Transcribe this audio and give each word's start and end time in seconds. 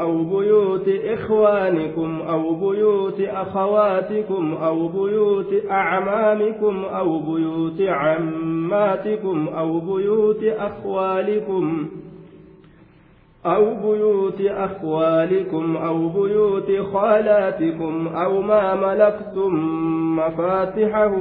أو 0.00 0.24
بيوت 0.24 0.88
إخوانكم 0.88 2.20
أو 2.28 2.54
بيوت 2.54 3.20
أخواتكم 3.20 4.54
أو 4.62 4.88
بيوت 4.88 5.54
أعمامكم 5.70 6.84
أو 6.84 7.18
بيوت 7.18 7.80
عماتكم 7.80 9.48
أو 9.48 9.80
بيوت 9.80 10.44
أخوالكم 10.44 11.88
أو 13.46 13.74
بيوت 13.74 14.40
أخوالكم 14.40 15.76
أو 15.76 16.08
بيوت 16.08 16.80
خالاتكم 16.92 18.08
أو 18.08 18.40
ما 18.42 18.74
ملكتم 18.74 19.54
مفاتحه 20.16 21.14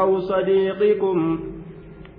أو 0.00 0.20
صديقكم 0.20 1.38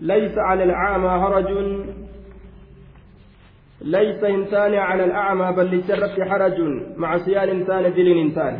ليس 0.00 0.38
على 0.38 0.64
الأعمى 0.64 1.08
هرج. 1.08 1.50
ليس 3.80 4.24
إنسان 4.24 4.74
على 4.74 5.04
الأعمى 5.04 5.56
بل 5.56 5.66
للشرف 5.66 6.20
حرج. 6.20 6.60
مع 6.96 7.16
صيان 7.18 7.48
إنسان 7.48 7.82
دل 7.94 8.18
إنسان. 8.18 8.54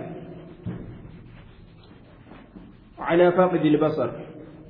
على 2.98 3.33
فاقد 3.33 3.65
البصر. 3.65 4.11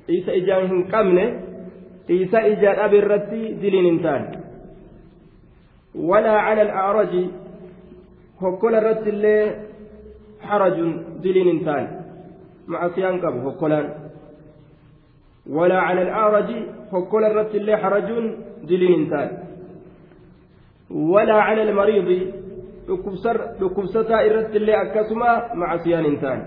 إيسا 0.09 0.35
إجان 0.35 0.83
قمنه 0.83 1.43
إيسا 2.09 2.39
إجان 2.47 2.79
أبي 2.79 2.99
الرتي 2.99 3.53
دل 3.53 3.75
إنسان. 3.87 4.41
ولا 5.95 6.31
على 6.31 6.61
الأعرج 6.61 7.25
هكول 8.41 8.75
الرت 8.75 9.07
اللي 9.07 9.65
حرج 10.41 10.75
دل 11.23 11.37
إنسان. 11.37 12.01
مع 12.67 12.87
صيان 12.87 13.21
قبل 13.21 13.39
هكولان. 13.47 14.06
ولا 15.49 15.79
على 15.79 16.01
الأعرج 16.01 16.49
فكل 16.91 17.23
الرت 17.23 17.55
اللي 17.55 17.77
حرج 17.77 18.07
دلين 18.63 18.93
انتان 18.99 19.29
ولا 20.91 21.33
على 21.33 21.61
المريض 21.63 22.09
dhukkubsataa 22.87 24.21
irratti 24.27 24.57
illee 24.57 24.75
akkasuma 24.75 25.29
macasiyaan 25.61 26.05
hin 26.05 26.17
taane 26.19 26.43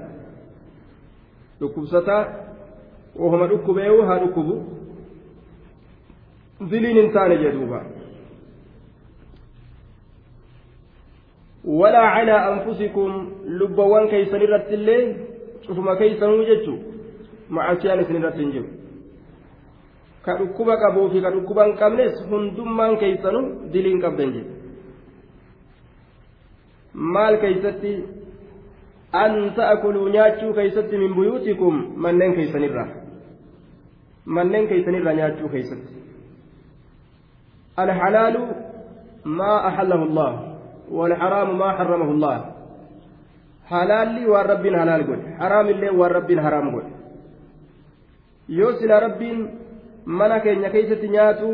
dhukkubsataa 1.61 2.23
ohuma 3.25 3.49
dhukkubeewu 3.51 4.03
haa 4.09 4.19
dhukkubu 4.23 4.55
diliin 6.71 6.97
hin 7.01 7.13
taane 7.17 7.37
jedhuuba 7.43 7.81
walaa 11.81 12.09
calaa 12.17 12.43
anfusikum 12.53 13.11
lubbawwan 13.61 14.09
keeysan 14.09 14.43
irratti 14.49 14.75
illee 14.81 15.03
cufuma 15.67 15.97
keeysanuu 15.97 16.45
jechu 16.51 16.79
macasiyaan 17.49 18.01
isin 18.01 18.17
irratti 18.23 18.43
hin 18.43 18.53
jiru 18.53 18.80
ka 20.25 20.37
dhukkuba 20.39 20.77
qabuu 20.83 21.11
fi 21.13 21.23
ka 21.25 21.31
dhukkuba 21.37 21.67
hin 21.67 21.77
qabnes 21.83 22.25
hundummaan 22.31 22.97
keeysanuu 23.03 23.45
diliin 23.73 24.01
qabdan 24.05 24.33
jedhe 24.37 24.53
maal 27.17 27.41
keeysatti 27.45 27.95
an 29.23 29.39
ta'kuluu 29.57 30.09
nyaachuu 30.17 30.53
keeysatti 30.59 31.03
min 31.05 31.15
buyuutikum 31.15 31.81
manneen 31.97 32.35
keeysanirraa 32.35 32.89
manneen 34.39 34.69
keeysanirraa 34.69 35.19
nyaachuu 35.23 35.49
keeysatti 35.49 35.93
alhalaalu 37.85 38.47
maa 39.25 39.59
axallahu 39.73 40.07
allah 40.11 40.31
والحرام 40.91 41.59
ما 41.59 41.69
حرمه 41.79 42.11
الله 42.11 42.37
حلال 43.71 44.09
halaal 44.27 45.03
godhe 45.07 45.29
haraam 45.39 45.67
illee 45.71 45.93
waan 45.95 46.13
rabbiin 46.19 46.41
haraam 46.47 46.67
godhe 46.75 46.91
yoo 48.59 48.73
sila 48.79 49.01
rabbiin 49.07 49.39
mana 50.19 50.41
keenya 50.45 50.71
keessatti 50.75 51.13
nyaatu 51.15 51.49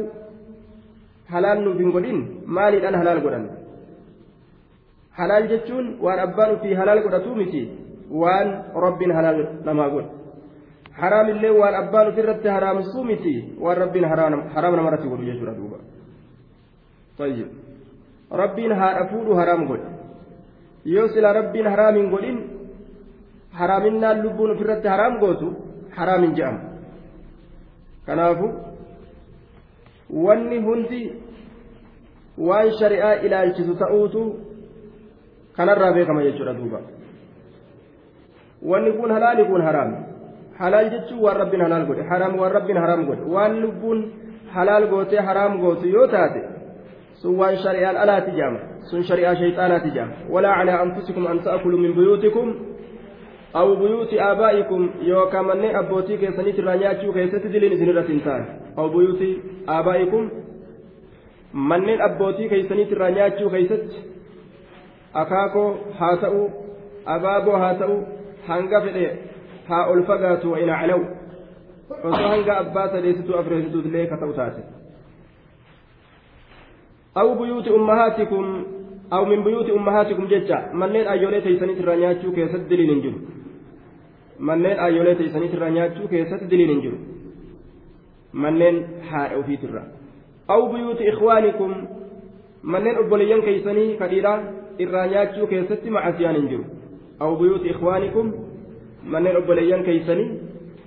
halaal 1.32 1.64
nuuf 1.64 1.78
hin 1.82 1.90
godhin 1.96 2.18
maaliidhaan 2.58 3.00
halaal 3.00 3.20
godhan 3.26 3.48
halaal 5.18 5.48
jechuun 5.52 5.86
waan 6.04 6.22
abbaan 6.26 6.54
ofii 6.56 6.78
halaal 6.80 7.02
godhatu 7.06 7.34
miti 7.40 7.62
waan 8.22 8.48
rabbiin 8.86 9.12
halaal 9.18 9.42
namaa 9.68 9.90
godhe 9.94 10.10
haraam 11.02 11.28
illee 11.34 11.52
waan 11.60 11.76
abbaan 11.82 12.08
ofirratti 12.12 12.54
haraamsuu 12.56 13.04
miti 13.10 13.34
waan 13.64 13.78
rabbiin 13.84 14.08
haraam 14.12 14.76
namarratti 14.80 15.12
godhu 15.12 15.28
jechuudha 15.30 15.58
duuba 15.60 15.78
طيب 17.18 17.48
rabbiin 18.30 18.72
haadha 18.72 19.08
fuudhu 19.10 19.34
haraam 19.34 19.66
godhe 19.66 19.88
yoo 20.84 21.08
sila 21.08 21.32
rabbiin 21.32 21.66
haraam 21.66 21.94
hin 21.94 22.10
godhin 22.10 22.38
haraaminaan 23.58 24.22
lubbuun 24.22 24.50
ofirratti 24.54 24.88
haraam 24.88 25.18
gootu 25.22 25.48
haraam 25.96 26.22
hin 26.26 26.34
je'amu 26.38 26.75
kanaafu 28.06 28.48
wanni 30.26 30.58
hundi 30.66 31.00
waan 32.48 32.70
shari'aa 32.80 33.14
ilaalchisu 33.26 33.74
ta'uutu 33.74 34.22
kanarraa 35.56 35.92
beekama 35.92 36.22
jechuudha 36.22 36.54
duuba 36.54 36.80
wanni 38.62 38.92
kun 38.92 39.10
halaali 39.10 39.44
kun 39.44 39.62
haraam 39.62 39.96
halaal 40.58 40.90
jechuun 40.90 41.22
waan 41.24 41.36
rabbiin 41.36 41.62
halaal 41.62 41.86
godhe 41.86 42.02
haraam 42.12 42.38
waan 42.38 42.52
rabbiin 42.52 42.78
haraam 42.84 43.06
godhe 43.06 43.24
waan 43.34 43.60
lubbuun 43.62 43.98
halaal 44.54 44.86
gootee 44.92 45.20
haraam 45.28 45.58
gootu 45.60 45.88
yoo 45.88 46.06
taate 46.06 46.42
sun 47.22 47.36
waan 47.40 47.56
shari'aan 47.64 47.96
alaati 48.04 48.30
jaama 48.38 48.60
sun 48.90 49.02
shari'aa 49.10 49.34
shayxaanaati 49.40 49.90
jaama 49.96 50.14
walaa 50.30 50.56
calaa 50.58 50.80
anfusikum 50.86 51.26
an 51.26 51.38
ta'kuluu 51.48 51.80
min 51.84 51.94
buyuutikum 51.98 52.54
aw 53.60 53.68
buyuuti 53.80 54.16
aabaa'ikum 54.20 54.82
yookaan 55.10 55.46
manneen 55.50 55.76
abbootii 55.80 56.18
keessaniit 56.22 56.58
irraa 56.62 56.76
nyaachuu 56.82 57.12
keessatti 57.18 57.52
diliin 57.52 57.72
isin 57.76 57.88
irratti 57.92 58.12
hin 58.12 58.22
taane. 58.26 58.46
Aw 58.76 58.88
buyuuti 58.94 59.28
aabaa'ikum 59.76 60.24
manneen 61.72 62.02
abbootii 62.08 62.48
keessaniit 62.54 62.92
irraa 62.96 63.10
nyaachuu 63.18 63.50
keessatti 63.54 63.96
akaakoo 65.22 65.68
haa 66.00 66.16
ta'u 66.24 66.42
abaaboo 67.14 67.58
haa 67.64 67.74
ta'u 67.82 67.96
hanga 68.48 68.80
fedhe 68.86 69.06
haa 69.68 69.84
ol 69.92 70.02
fagaatu 70.10 70.52
wa 70.52 70.58
ina 70.64 70.80
calaw 70.80 71.00
osoo 72.08 72.28
hanga 72.32 72.58
abbaa 72.64 72.88
sadeessituu 72.96 73.38
afreessituutillee 73.40 74.06
ka 74.12 74.16
ta'u 74.24 74.32
taate. 74.40 74.62
Aw 77.20 77.28
buyuuti 77.40 77.70
ummahaatikum 77.78 78.46
aw 79.10 79.22
min 79.32 79.42
buyuuti 79.48 79.72
ummahaatikum 79.78 80.28
jecha 80.34 80.60
manneen 80.82 81.08
ayyoolee 81.14 81.40
teeysaniit 81.48 81.82
irraa 81.84 81.96
nyaachuu 82.02 82.32
keessatti 82.38 82.70
diliin 82.70 82.90
hin 82.94 83.02
jiru 83.02 83.18
manneen 84.38 84.80
ayyoolee 84.80 85.14
teeysaniitirraa 85.14 85.70
nyaachuu 85.70 86.08
keessatti 86.08 86.50
diliin 86.50 86.70
hin 86.70 86.82
jiru 86.82 86.98
manneen 88.44 88.84
haadha 89.10 89.38
ofiitirra 89.42 89.82
aw 90.54 90.68
buyuuti 90.72 91.08
ikhwaanikum 91.12 91.74
manneen 92.74 92.98
obboleeyyan 93.02 93.42
keeysanii 93.48 93.96
kadhiidhaa 94.02 94.38
irraa 94.86 95.06
nyaachuu 95.12 95.46
keessatti 95.52 95.90
macasiyaan 95.98 96.36
hin 96.40 96.48
jiru 96.48 96.64
aw 97.26 97.30
buyuuti 97.42 97.68
ikhwaanikum 97.74 98.32
manneen 99.14 99.36
obboleeyyan 99.42 99.84
keeysanii 99.88 100.30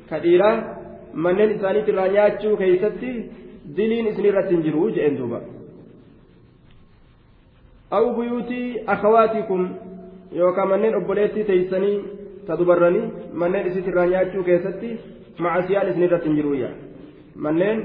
kadhiidhaa 0.10 0.56
manneen 1.14 1.56
isaaniitirraa 1.56 2.08
nyaachuu 2.18 2.58
keessatti 2.58 3.14
diliin 3.78 4.08
isinirratti 4.14 4.56
hin 4.56 4.64
jiru 4.68 4.90
jedhen 5.00 5.18
duuba 5.18 5.42
aw 7.92 8.06
akhawaatikum 8.96 9.70
yookaan 10.36 10.70
manneen 10.70 10.96
obboleettii 10.96 11.44
teeysanii 11.44 11.96
ta 12.49 12.57
dubarranii 12.61 13.05
manneen 13.43 13.67
isitirraa 13.71 14.07
nyaachuu 14.13 14.43
keessatti 14.49 14.91
macasiyaan 15.47 15.89
isin 15.91 16.03
irratti 16.09 16.29
hin 16.29 16.37
jiruyya 16.41 16.71
manneen 17.47 17.79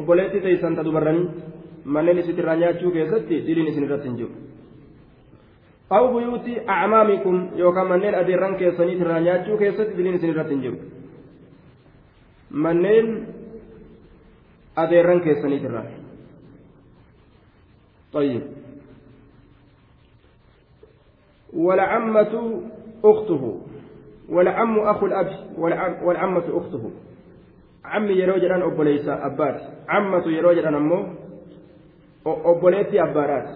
obboleettii 0.00 0.40
teeysan 0.46 0.76
ta 0.76 0.84
dubarranii 0.88 1.28
manneen 1.96 2.18
isitirraa 2.22 2.56
nyaachuu 2.62 2.90
keessatti 2.96 3.42
diliin 3.46 3.68
isin 3.72 3.84
irratti 3.88 4.08
hin 4.08 4.16
jiru 4.18 4.32
aw 5.98 6.04
buyuuti 6.12 6.52
acmaamikum 6.76 7.36
yookaan 7.62 7.88
manneen 7.92 8.14
adeerran 8.22 8.56
keessaniitirraa 8.62 9.20
nyaachuu 9.26 9.58
keessatti 9.62 9.96
diliin 9.98 10.16
isin 10.20 10.30
irratti 10.34 10.54
hin 10.54 10.62
jiru 10.62 10.78
manneen 12.66 13.08
adeerran 14.86 15.20
keessaniitirraa 15.28 15.84
طيب 18.14 18.42
والعمة 21.52 22.60
أخته 23.04 23.42
والعم 24.31 24.79
أخو 24.79 25.05
الأب 25.05 25.29
والعم 25.57 26.03
والعمة 26.03 26.43
أخته. 26.49 26.91
عمي 27.85 28.13
يروج 28.13 28.43
أن 28.45 28.61
أبوليس 28.61 29.07
أبات 29.07 29.61
عمة 29.89 30.27
يروج 30.27 30.57
أن 30.57 30.75
أمه. 30.75 31.07
أبوليتي 32.27 33.01
أبارات 33.03 33.49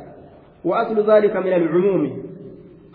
وأصل 0.66 1.12
ذلك 1.12 1.36
من 1.36 1.54
العموم. 1.54 2.24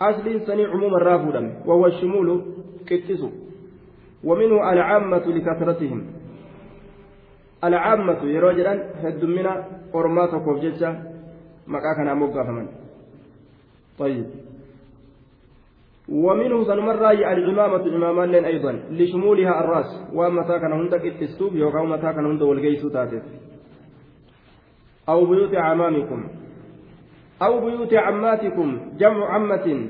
أصل 0.01 0.41
سني 0.47 0.65
عموم 0.65 0.95
الرافض 0.95 1.51
وهو 1.65 1.85
الشمول 1.85 2.45
كتسو. 2.87 3.29
ومنه 4.23 4.71
العامة 4.73 5.25
لكثرتهم. 5.27 6.05
العامة 7.63 8.23
يروج 8.23 8.59
أن 8.59 8.79
هدمنا 9.03 9.65
أرمات 9.95 10.33
وكوفجتة 10.33 10.91
مكاكنا 11.67 12.13
مقافما 12.13 12.67
طيب. 13.99 14.25
ومنه 16.11 16.63
سنمر 16.63 17.11
الإمامة 17.11 17.85
إماما 17.95 18.25
لين 18.25 18.45
أيضا 18.45 18.71
لشمولها 18.91 19.59
الرأس. 19.63 19.91
وأما 20.13 20.41
كان 20.43 20.73
هندك 20.73 21.05
التستوب 21.05 21.55
يوقع 21.55 21.83
متى 21.83 22.01
كان 22.01 22.25
هند 22.25 22.41
والجيس 22.41 22.83
تاتف 22.93 23.23
أو 25.09 25.25
بيوت 25.25 25.55
عمامكم. 25.55 26.21
أو 27.41 27.53
بيوت 27.65 27.93
عماتكم 27.93 28.69
جمع 28.97 29.33
عمة. 29.33 29.87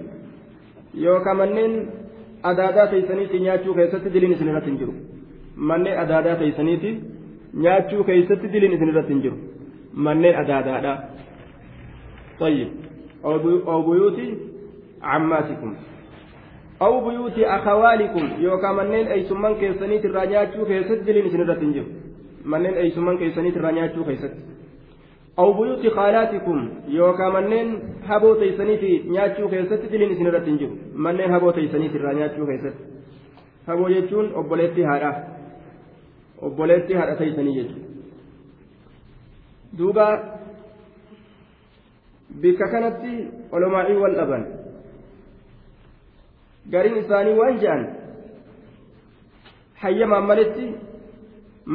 يوكا 0.94 1.33
منين 1.33 1.89
أدادا 2.45 2.86
تيسنيتي 2.92 3.39
نياتشو 3.39 3.74
كيست 3.74 4.07
دلين 4.15 4.36
سنرة 4.36 4.60
تنجرو 4.60 4.94
منين 5.57 5.94
أدادا 6.04 6.33
تيسنيتي 6.33 6.92
نياتشو 7.54 8.04
كيست 8.04 8.42
دلين 8.54 8.74
سنرة 8.80 9.01
تنجرو 9.01 9.38
منين 9.94 10.36
أدادا 10.36 11.10
طيب. 12.39 12.69
أو 13.25 13.81
بيوت 13.88 14.19
عماتكم. 15.01 15.72
Irraa 20.10 20.26
nyaachuu 20.34 20.66
keessatti 20.70 21.06
diliin 21.08 21.28
isin 21.30 21.42
irratti 21.46 21.66
hin 21.66 21.74
jiru 21.78 21.88
manneen 22.54 22.78
eeysumman 22.84 23.18
keessaniit 23.22 23.56
irraa 23.60 23.72
nyaachuu 23.78 24.06
keessatti 24.10 24.42
aw 25.44 25.48
buyuuti 25.58 25.92
qaalaatikum 25.98 26.62
yookaan 26.98 27.34
manneen 27.38 27.74
haboo 28.12 28.36
teeysaniiti 28.44 28.92
nyaachuu 29.16 29.50
keessatti 29.56 29.92
diliin 29.92 30.16
isin 30.16 30.31
irratti 30.31 30.50
hin 30.54 30.60
jiru 30.62 30.78
manneen 31.08 31.36
haboo 31.36 31.52
teeysaniit 31.58 32.00
irraa 32.00 32.14
nyaachuu 32.20 32.48
keessatti 32.52 32.84
haboo 33.68 33.90
jechuun 33.96 34.32
obboleettii 34.44 34.88
haadha 34.92 35.12
obboleettii 36.50 37.00
haadha 37.02 37.16
teeysanii 37.24 37.56
jechuudha 37.58 37.88
duuba 39.78 40.08
bikka 42.42 42.68
kanatti 42.72 43.28
olomaa'ii 43.52 44.02
wal 44.06 44.16
dhaban. 44.22 44.59
Gariin 46.74 46.98
isaanii 47.04 47.36
waan 47.42 47.60
je'an 47.63 47.81
hayyamaan 49.81 50.25
malitti 50.31 50.66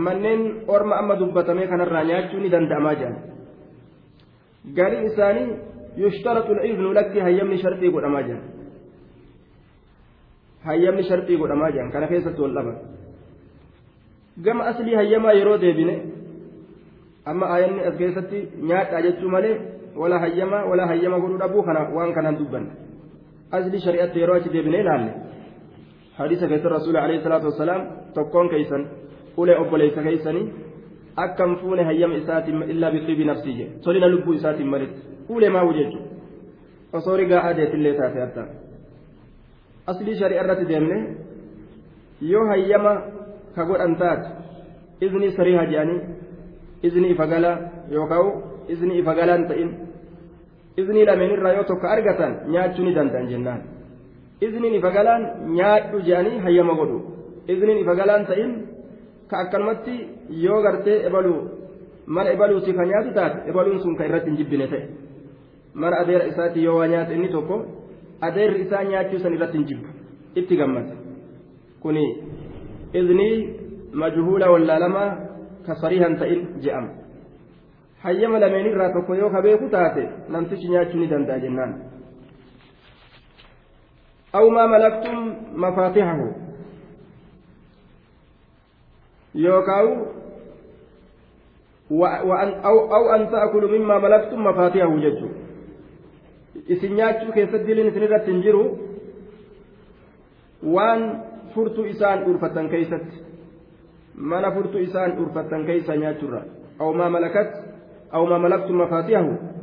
manneen 0.06 0.42
orma 0.74 0.94
amma 1.00 1.14
dubbatame 1.20 1.66
kanarraa 1.72 2.04
nyaachuu 2.10 2.40
ni 2.42 2.48
danda'amaa 2.54 2.94
jedhan 3.00 3.16
gariin 4.78 5.06
isaanii 5.10 5.48
yushtaratu 6.02 6.52
al-ibnu 6.58 6.92
lakki 6.98 7.20
hayyamni 7.26 7.58
sharxii 7.64 7.90
godhamaa 7.96 8.22
jedhan 8.28 8.42
hayyamni 10.66 11.02
sharxii 11.10 11.38
godhamaa 11.42 11.70
jedhan 11.74 11.92
kana 11.94 12.06
keessatti 12.12 12.40
wal 12.44 12.54
dhaban 12.58 12.76
gama 14.46 14.62
aslii 14.70 14.96
hayyamaa 15.00 15.34
yeroo 15.40 15.58
deebine 15.64 15.94
amma 17.32 17.46
aayanni 17.54 17.80
as 17.88 17.96
keessatti 18.00 18.38
nyaadhaa 18.70 19.02
jechuu 19.06 19.30
malee 19.36 19.54
wala 20.02 20.18
hayyamaa 20.24 20.64
wala 20.70 20.86
hayyama 20.92 21.18
godhuu 21.24 21.38
dhabuu 21.42 21.62
kana 21.68 21.80
waan 21.96 22.12
kanaan 22.16 22.38
dubbanne 22.40 22.70
yeroo 24.20 24.36
achi 24.36 24.52
deebinee 24.52 24.80
ilaalle 24.80 25.12
hadiisa 26.18 26.48
keessa 26.48 26.68
rasuula 26.68 27.02
alayhi 27.04 27.22
salaatu 27.22 27.46
wasalaam 27.46 27.82
tokkoon 28.14 28.48
keeysan 28.48 28.86
ulee 29.36 29.56
obboleessa 29.62 30.02
keeysanii 30.02 30.46
akkam 31.16 31.56
fuune 31.56 31.84
hayyama 31.84 32.14
isaatiin 32.14 32.62
illaa 32.74 32.90
bixiibi 32.90 33.24
nafsii 33.24 33.56
jedhe 33.58 33.78
tolina 33.84 34.08
lubbuu 34.08 34.34
isaatiin 34.40 34.68
malitti 34.74 35.00
ulee 35.28 35.50
maawu 35.56 35.72
jechuudha 35.72 36.08
osoo 36.92 37.16
rigaa 37.16 37.42
adeetillee 37.50 37.94
taate 38.00 38.22
adda 38.22 38.46
aslii 39.92 40.18
shari'a 40.22 40.44
irratti 40.44 40.68
deemne 40.72 40.98
yoo 42.32 42.46
hayyama 42.52 42.94
ka 43.54 43.64
godhan 43.70 43.96
taate 44.02 44.28
izni 45.06 45.32
sariiha 45.38 45.66
jedhanii 45.72 46.00
izni 46.82 47.10
ifa 47.14 47.26
galaa 47.26 47.56
yookaan 47.90 48.32
izni 48.68 48.98
ifa 48.98 49.14
galaan 49.14 49.48
iznii 50.76 51.04
lameenirraa 51.08 51.52
yoo 51.56 51.64
tokko 51.70 51.86
argatan 51.94 52.32
nyaachuu 52.52 52.84
ni 52.84 52.94
danda'an 52.94 53.28
jennaan 53.32 53.60
izniin 54.46 54.74
ifa 54.74 54.90
galaan 54.96 55.26
nyaadhu 55.58 56.00
jedhanii 56.06 56.38
hayyama 56.46 56.74
godhu 56.80 56.98
izniin 57.54 57.78
ifa 57.84 57.94
galaan 58.00 58.26
ta'in 58.30 58.52
ka 59.30 59.38
akkanumatti 59.44 59.94
yoo 60.44 60.62
gartee 60.66 60.98
ebaluu 61.08 61.40
mana 62.06 62.32
ebaluuti 62.36 62.72
ka 62.78 62.86
nyaatu 62.92 63.14
taate 63.18 63.48
ebaluun 63.50 63.80
sun 63.84 63.96
ka 63.98 64.06
irratti 64.08 64.30
hin 64.30 64.38
jibbine 64.40 64.66
ta'e 64.72 64.82
mana 65.74 66.00
adeera 66.02 66.26
isaatti 66.32 66.64
yoo 66.64 66.76
waa 66.78 66.88
nyaate 66.94 67.14
inni 67.18 67.28
tokko 67.36 67.60
adeerri 68.28 68.66
isaa 68.66 68.84
nyaachuu 68.90 69.22
san 69.26 69.34
irratti 69.38 69.58
hin 69.58 69.68
jibbu 69.70 69.88
itti 70.42 70.56
gammada 70.62 70.94
kuni 71.86 72.04
iznii 73.00 73.36
majhuula 74.02 74.50
wallaalamaa 74.56 75.08
ka 75.66 75.74
sariihan 75.82 76.16
ta'in 76.20 76.46
je'ama. 76.66 77.03
Hayyama 78.04 78.38
lameen 78.44 78.66
irraa 78.70 78.92
tokko 78.96 79.14
yoo 79.20 79.30
ka 79.34 79.42
beeku 79.42 79.68
taate 79.74 80.08
namtichi 80.28 80.68
nyaachuu 80.68 81.00
ni 81.00 81.10
danda'a 81.12 81.42
jennaan 81.44 81.72
aw 84.40 84.44
maa 84.56 84.66
malaktum 84.74 85.18
mafaatihahu 85.64 86.26
yookaan 89.44 89.88
aw 92.98 93.04
an 93.14 93.28
ta'kulu 93.36 93.68
mimmaa 93.76 94.00
malaktum 94.06 94.40
mafaatihahu 94.48 94.98
jechuudha 95.06 95.38
isin 96.76 96.96
nyaachuu 96.96 97.32
keessatti 97.32 97.66
diliin 97.66 97.88
isin 97.92 98.02
irratti 98.08 98.30
hin 98.32 98.42
jiru 98.42 98.64
waan 100.76 101.02
furtuu 101.54 101.84
isaan 101.84 102.24
dhuunfatan 102.24 102.68
keessatti 102.74 103.16
mana 104.32 104.50
furtuu 104.56 104.80
isaan 104.88 105.16
dhuunfatan 105.16 105.66
keessa 105.70 105.96
nyaachuurra 106.02 106.42
aw 106.78 106.92
maa 107.00 107.10
malakat 107.16 107.50
أو 108.14 108.26
ما 108.26 108.38
ملكتم 108.38 108.74
مفاتيحه 108.80 109.54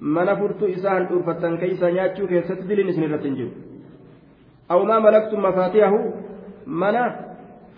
mana 0.00 0.36
furtuu 0.36 0.68
isaan 0.68 1.06
dhuunfattan 1.08 1.58
keeysa 1.58 1.90
nyaachuu 1.90 2.26
keessatti 2.32 2.68
diliin 2.68 2.88
isin 2.92 3.04
irratti 3.06 3.28
hin 3.28 3.36
jiru 3.36 3.50
aw 4.74 4.80
maa 4.90 5.00
malaktum 5.00 5.40
mafaatihahu 5.46 5.98
mana 6.82 7.04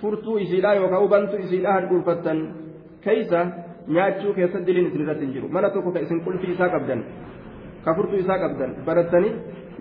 furtuu 0.00 0.36
isiidhaa 0.44 0.74
yookaan 0.80 1.02
hubantuu 1.04 1.38
isiidhaa 1.44 1.74
han 1.76 1.88
dhuunfattan 1.90 2.38
keeysa 3.04 3.40
nyaachuu 3.98 4.32
keessatti 4.38 4.66
diliin 4.70 4.88
isin 4.90 5.02
irratti 5.04 5.24
hin 5.26 5.34
jiru 5.36 5.48
mana 5.58 5.70
tokko 5.76 5.92
ka 5.96 6.00
isin 6.06 6.20
qulfii 6.26 6.52
isaa 6.56 6.68
qabdan 6.74 7.04
ka 7.84 7.94
furtuu 8.00 8.18
isaa 8.24 8.38
qabdan 8.44 8.70
barattanii 8.88 9.32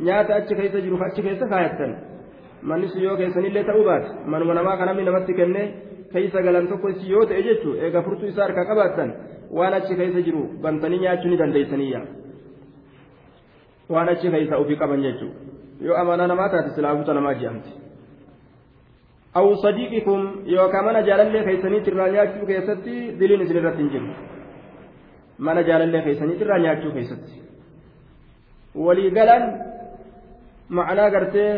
nyaata 0.10 0.32
achi 0.40 0.54
keessa 0.62 0.80
jiru 0.86 0.98
achi 1.08 1.22
keessa 1.30 1.46
kaayattan 1.54 1.92
manni 2.70 2.90
si 2.94 3.04
yoo 3.06 3.16
keessanillee 3.22 3.64
ta'uu 3.70 3.86
baate 3.90 4.10
manuma 4.34 4.54
namaa 4.60 4.78
kan 4.78 4.88
namni 4.92 5.06
namatti 5.10 5.34
kennee 5.40 5.66
keeysa 6.14 6.42
galan 6.48 6.68
tokko 6.72 6.92
si 7.00 7.12
yoo 7.14 7.26
ta'e 7.32 7.42
jechuudha 7.48 7.88
eega 7.88 8.02
furtuu 8.10 8.30
isaa 8.34 8.46
harkaa 8.48 8.66
qabaattan 8.72 9.16
waan 9.60 9.74
achi 9.80 9.98
keessa 10.02 10.22
jiru 10.28 10.44
bantanii 10.68 11.02
nyaachuu 11.06 11.32
ni 11.32 11.38
dandeessaniyya 11.42 12.02
waan 13.96 14.10
achi 14.14 14.32
keessa 14.36 14.62
ofii 14.66 14.80
qaban 14.84 15.08
jechuudha 15.08 15.88
yoo 15.88 15.98
amanaa 16.04 16.28
namaa 16.34 16.50
taate 16.54 16.76
silaafuuta 16.76 17.14
namaa 17.20 17.34
jedhamti. 17.42 17.72
yookaan 20.56 20.86
mana 20.86 21.02
jaalallee 21.08 21.44
keessaniitti 21.44 21.92
irraa 21.92 22.10
nyaachuu 22.18 22.46
keessatti 22.52 22.94
diliin 23.20 23.42
isin 23.42 23.58
irratti 23.62 23.82
hin 23.84 23.90
jiru 23.96 24.08
mana 25.48 25.64
jaalallee 25.70 26.02
keessaniitti 26.06 26.44
irraa 26.46 26.60
nyaachuu 26.66 26.92
keessatti 26.92 27.42
walii 28.86 29.12
galan 29.18 29.44
ma'anaa 30.80 31.10
gartee 31.16 31.50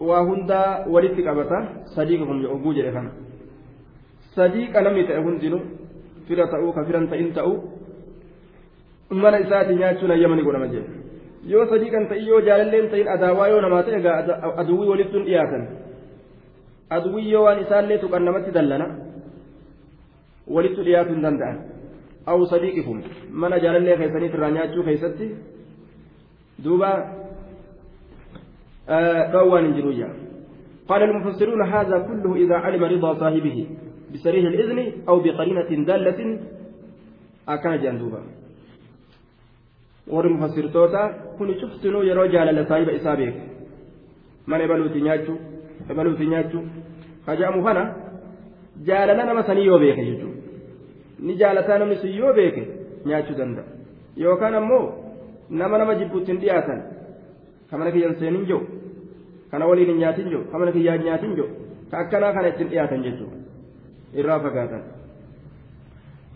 waa 0.00 0.22
hundaa 0.30 0.84
walitti 0.94 1.22
qabata 1.22 1.58
sadiiqikum 1.94 2.44
oguu 2.56 2.74
jedhe 2.74 2.92
kana 2.92 3.10
sadiiqa 4.36 4.80
namni 4.82 5.06
ta'e 5.08 5.22
hundinuu 5.22 5.62
fira 6.28 6.46
ta'uu 6.52 6.72
ka 6.72 6.84
firan 6.84 7.08
ta'in 7.08 7.32
ta'uu 7.38 7.56
mana 9.22 9.38
isaati 9.44 9.74
nyaachuun 9.80 10.10
hayyama 10.10 10.36
ni 10.36 10.42
godhama 10.42 10.68
jedhe 10.74 10.90
yoo 11.46 11.66
sadii 11.70 11.90
kan 11.94 12.08
ta'in 12.08 12.26
yoo 12.26 12.40
jaalalleen 12.48 12.90
ta'in 12.90 13.08
adaawaa 13.16 13.48
yoo 13.48 13.60
namaa 13.60 13.82
ta'e 13.86 13.96
egaa 14.00 14.16
aduwwii 14.62 14.88
walittu 14.92 15.16
hin 15.18 15.26
dhiyaatan 15.28 15.64
aduwwii 16.98 17.30
yoo 17.32 17.44
waan 17.46 17.62
isaallee 17.64 17.98
tuqan 18.04 18.24
namatti 18.28 18.50
dallana 18.58 18.86
walittu 20.56 20.84
dhiyaatuu 20.84 21.14
hin 21.16 21.26
danda'an 21.28 21.58
aw 22.26 22.38
sadiiqikum 22.52 23.02
mana 23.42 23.60
jaalallee 23.64 23.96
keessaniit 24.00 24.34
irraa 24.38 24.50
nyaachuu 24.56 24.84
keessatti 24.88 25.28
duuba 26.64 26.90
hin 28.88 29.74
jiruyya 29.74 30.10
قال 30.88 31.02
المفسرون 31.02 31.62
هذا 31.62 31.96
كله 31.98 32.36
إذا 32.36 32.56
علم 32.56 32.84
رضا 32.84 33.10
صاحبه 33.14 33.66
بصريح 34.14 34.44
الإذن 34.44 34.78
أو 35.08 35.16
بقرينة 35.24 35.70
دالة 35.88 36.20
أكان 37.48 37.74
جندوبا 37.82 38.20
jaalala 42.28 42.66
saahiba 42.68 42.92
isaa 42.92 43.16
beeke 43.16 43.42
mana 44.46 44.64
ebaluuti 44.64 45.00
nyaachuu 45.00 45.38
ebaluuti 45.90 46.26
nyaachuu 46.26 46.64
haja'amu 47.26 47.64
kana 47.64 47.82
jaalala 48.88 49.24
nama 49.24 49.46
sanii 49.48 49.66
yoo 49.66 49.78
beeke 49.78 50.04
jechuudha 50.04 50.40
ni 51.18 51.36
jaalataa 51.40 51.78
namni 51.78 51.96
sun 51.96 52.12
yoo 52.20 52.32
beeke 52.32 52.62
nyaachuu 53.06 53.36
danda'a 53.38 53.64
yookaan 54.16 54.54
ammoo 54.60 54.84
nama 55.50 55.78
nama 55.78 55.94
jibbuutti 55.94 56.32
hin 56.32 56.40
dhiyaatan 56.40 56.82
kamana 57.70 57.90
kiyyan 57.90 58.14
seenin 58.20 58.44
jiru? 58.46 58.60
Kana 59.50 59.66
waliin 59.66 59.88
hin 59.88 59.98
nyaatin 59.98 60.28
jiru? 60.28 60.44
Kamana 60.52 60.72
kiyyaa 60.72 60.96
hin 60.96 61.04
nyaatin 61.04 61.34
jiru? 61.36 61.48
Ka 61.90 61.98
akkanaa 61.98 62.32
kana 62.32 62.48
ittiin 62.48 62.68
dhiyaatan 62.70 63.02
jechuudha. 63.06 63.38
Irraa 64.14 64.40
fagaatan. 64.40 64.84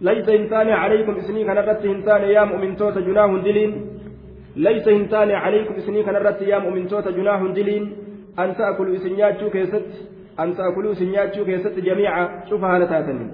ليس 0.00 0.28
هنتان 0.28 0.68
عليكم 0.70 1.14
إسني 1.18 1.44
كان 1.44 1.58
الرت 1.58 1.86
هنتان 1.86 2.22
يا 2.22 2.44
مؤمن 2.44 2.76
توت 2.76 2.98
جناه 2.98 3.30
دلين 3.46 3.72
ليس 4.56 4.86
هنتان 4.88 5.30
عليكم 5.30 5.74
إسني 5.74 6.02
كان 6.06 6.16
الرت 6.16 6.42
يا 6.42 6.58
مؤمن 6.58 6.86
توت 6.88 7.08
جناه 7.18 7.42
دلين 7.58 7.84
أن 8.38 8.54
تأكلوا 8.58 8.96
إسنياتشو 8.96 9.50
كيست 9.50 9.88
أن 10.42 10.48
تأكلوا 10.56 10.92
إسنياتشو 10.92 11.44
كيست 11.44 11.74
جميعا 11.88 12.24
شوف 12.50 12.62
هالتاتنين 12.64 13.30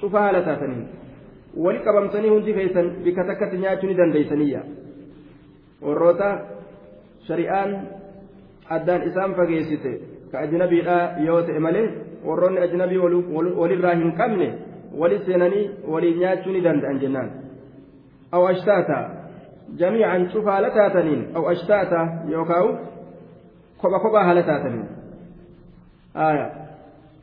شوف 0.00 0.14
هالتاتنين 0.14 0.86
ولقبمتني 1.56 2.28
هندي 2.34 2.52
كيسن 2.52 2.86
بكتكت 3.04 3.52
نياتشو 3.62 3.86
ندن 3.90 4.10
ديسنية 4.12 4.62
warroota 5.82 6.28
ajnabiidha 10.44 10.96
yoo 11.26 11.42
ta'e 11.48 11.58
malee 11.58 11.88
warroonni 12.28 12.60
ajnabii 12.66 12.98
walirraa 13.60 13.94
hin 13.94 14.12
qabne 14.20 14.48
wali 15.00 15.18
seenanii 15.26 15.64
waliin 15.94 16.18
nyaachuu 16.22 16.52
ni 16.52 16.64
danda'an 16.64 17.00
jennaan 17.02 17.30
aw 18.32 18.46
ashtaata 18.52 18.98
jamiican 19.82 20.26
cufa 20.32 20.52
haala 20.52 20.70
taataniin 20.78 21.22
aw 21.34 21.44
ashtaata 21.52 22.00
yookaan 22.34 22.78
kopha 23.82 23.98
kophaa 24.06 24.24
haala 24.24 24.42
taataniin 24.42 24.86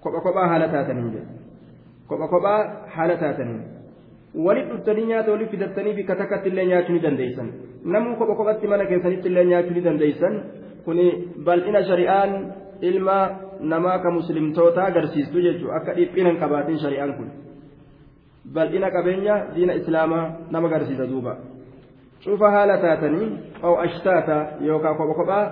kopha 0.04 0.22
kophaa 0.28 0.48
haala 0.54 0.68
taataniin 0.76 1.28
kopha 2.08 2.28
kophaa 2.28 2.62
haala 2.96 3.18
taataniin 3.24 3.79
walit 4.36 4.70
dhuftanii 4.70 5.06
nyaata 5.06 5.32
waliif 5.32 5.52
fidattanii 5.52 5.94
bikka 5.94 6.16
takkatti 6.16 6.50
illee 6.50 6.66
nyaachuu 6.66 6.94
ni 6.94 7.00
dandeessan 7.00 7.52
namuu 7.86 8.16
kopha 8.16 8.36
kophatti 8.36 8.68
mana 8.68 8.86
keessanitti 8.86 9.28
illee 9.28 9.46
nyaachuu 9.52 9.74
ni 9.74 9.82
dandeessan 9.82 10.42
kuni 10.86 11.06
bal'ina 11.46 11.84
shari'aan 11.84 12.34
ilma 12.82 13.18
namaa 13.60 14.00
ka 14.00 14.12
muslimtoota 14.12 14.86
agarsiistu 14.86 15.42
jechuudha 15.42 15.76
akka 15.82 15.94
dhiphina 16.00 16.30
hin 16.30 16.40
qabaatin 16.44 16.80
shari'aan 16.84 17.14
kun 17.18 17.32
bal'ina 18.54 18.92
qabeenya 18.92 19.40
diina 19.56 19.74
islaamaa 19.82 20.26
nama 20.52 20.68
agarsiisa 20.68 21.10
duuba 21.14 21.38
cufa 22.24 22.52
haala 22.52 22.78
taatanii 22.86 23.30
oo 23.64 23.76
ashtaata 23.86 24.38
yookaan 24.70 24.98
kopha 25.02 25.20
kophaa 25.22 25.44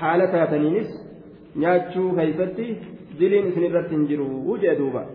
haala 0.00 0.26
taataniinis 0.34 0.90
nyaachuu 1.64 2.10
keessatti 2.18 2.66
diliin 3.20 3.48
isin 3.50 3.70
irratti 3.70 3.94
hin 3.94 4.06
jiru 4.08 4.58
jee 4.62 4.76
duuba. 4.78 5.06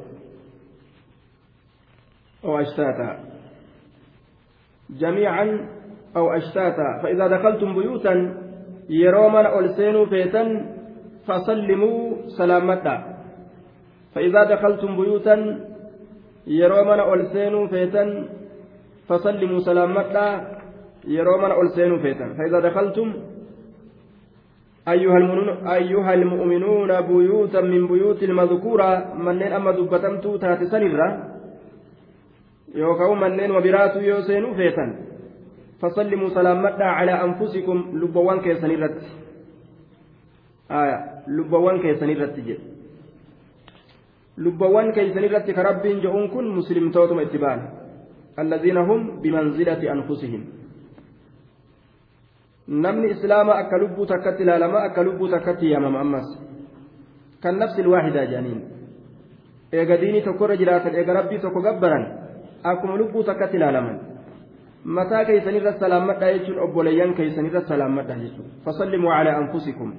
أو 2.45 2.59
أشتاتا 2.59 3.19
جميعا 4.99 5.69
أو 6.15 6.33
أشتاتا 6.33 6.99
فإذا 7.03 7.27
دخلتم 7.27 7.73
بيوتا 7.75 8.43
يروما 8.89 9.59
ألسينوا 9.59 10.05
فيتا 10.05 10.65
فسلموا 11.27 12.27
سلامتا. 12.37 12.95
فإذا 14.15 14.43
دخلتم 14.43 14.97
بيوتا 14.97 15.35
يروما 16.47 17.13
ألسينوا 17.13 17.67
فيتا 17.67 18.27
فسلموا 19.07 19.59
سلامتا. 19.59 20.27
يروما 21.07 21.61
ألسينوا 21.61 21.97
فيتا. 21.97 22.33
فإذا 22.37 22.59
دخلتم 22.59 23.13
أيها 24.87 25.17
المؤمنون, 25.17 25.67
أيها 25.67 26.13
المؤمنون 26.13 27.01
بيوتا 27.01 27.61
من 27.61 27.87
بيوت 27.87 28.23
المذكورة 28.23 29.13
من 29.15 29.43
أما 29.43 29.71
دبتمتو 29.71 30.37
تاتي 30.37 30.65
سنرة 30.65 31.32
yookaan 32.73 33.19
manneen 33.19 33.51
wabiraatu 33.51 33.99
yoo 34.01 34.21
seenuu 34.21 34.55
feetan 34.55 34.95
fasallimuu 35.81 36.29
salaammadhaa 36.29 36.95
calaa 36.99 37.19
anfusikum 37.27 37.83
lubbawwan 38.01 38.39
keessan 38.45 38.71
irratti 38.71 39.07
lubbawwan 41.27 41.79
keessan 41.79 42.09
irratti 42.09 42.41
jedhe 42.41 42.63
lubbawwan 44.37 44.93
keessan 44.93 45.23
irratti 45.23 45.53
ka 45.53 45.63
rabbiin 45.63 46.01
je'uun 46.01 46.29
kun 46.29 46.45
muslimtootuma 46.57 47.21
itti 47.27 47.37
ba'an 47.37 47.61
allaziina 48.37 48.85
hum 48.89 49.21
bimanzilati 49.21 49.89
anfusihim 49.89 50.43
namni 52.67 53.11
islaama 53.11 53.53
akka 53.61 53.77
lubbuu 53.77 54.05
takkatti 54.05 54.43
ilaalama 54.43 54.83
akka 54.89 55.03
lubbuu 55.03 55.27
takkatti 55.27 55.71
yaamama 55.71 55.99
ammas 55.99 56.27
kan 57.43 57.57
nafsi 57.59 57.81
ilwaahidaa 57.81 58.25
jedhaniin 58.25 58.61
eega 59.71 60.01
diinii 60.01 60.21
tokkorra 60.21 60.55
jiraatan 60.57 60.95
eega 60.95 61.13
rabbii 61.13 61.39
tokko 61.39 61.61
gabbaran 61.61 62.22
akkuma 62.71 62.97
lubbuu 62.97 63.23
takkatti 63.23 63.57
ilaalaman 63.57 63.99
mataa 64.83 65.25
keessanirra 65.25 65.73
salaammadha 65.79 66.31
jechuun 66.33 66.59
obboleeyyan 66.67 67.13
keessanirra 67.19 67.61
salaammadha 67.71 68.19
jechuun 68.23 68.51
fasallimuu 68.65 69.11
calaa 69.15 69.37
anfusikum 69.37 69.93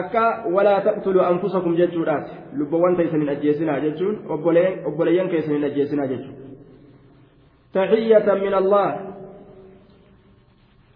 akka 0.00 0.24
walaa 0.56 0.80
taqtuluu 0.80 1.22
anfusakum 1.30 1.76
jechuudhaati 1.76 2.58
lubbawwan 2.62 2.96
keessaniin 2.96 3.32
ajjeesinaa 3.36 3.80
jechuun 3.86 4.20
obboleeyyan 4.28 5.28
keessaniin 5.28 5.70
ajjeesinaa 5.70 6.10
jechuun 6.12 6.48
تحية 7.74 8.34
من 8.34 8.54
الله 8.54 9.14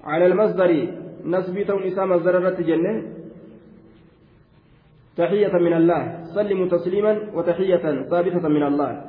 على 0.05 0.27
المصدر 0.27 0.89
نسبي 1.25 1.65
تون 1.65 1.83
إسام 1.83 2.13
مصدر 2.13 2.51
جنة 2.61 3.03
تحية 5.17 5.53
من 5.53 5.73
سلموا 6.35 6.69
تسليما 6.69 7.31
وتحية 7.35 7.85
ثابتة 8.11 8.49
من 8.49 8.62
الله. 8.62 9.05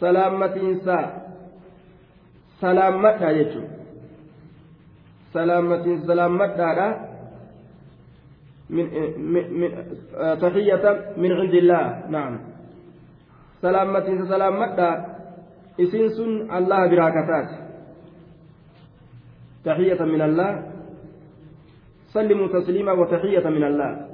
سلامة 0.00 0.54
إنساء 0.56 1.04
سلامة 2.60 3.22
يجو 3.30 3.62
سلامة 5.34 5.84
سلامة 6.06 6.60
من, 8.70 8.86
من, 9.18 9.44
من 9.60 9.70
تحية 10.40 10.84
من 11.16 11.30
عند 11.32 11.54
الله. 11.54 11.84
نعم. 12.08 12.34
سلامة 13.62 14.08
سلامة 14.28 14.78
إسنس 15.80 16.18
الله 16.52 16.80
براكتات. 16.86 17.50
تحية 19.64 20.00
من 20.04 20.22
الله. 20.22 20.52
سلموا 22.08 22.48
تسليما 22.48 22.92
وتحية 22.92 23.46
من 23.48 23.64
الله. 23.64 24.07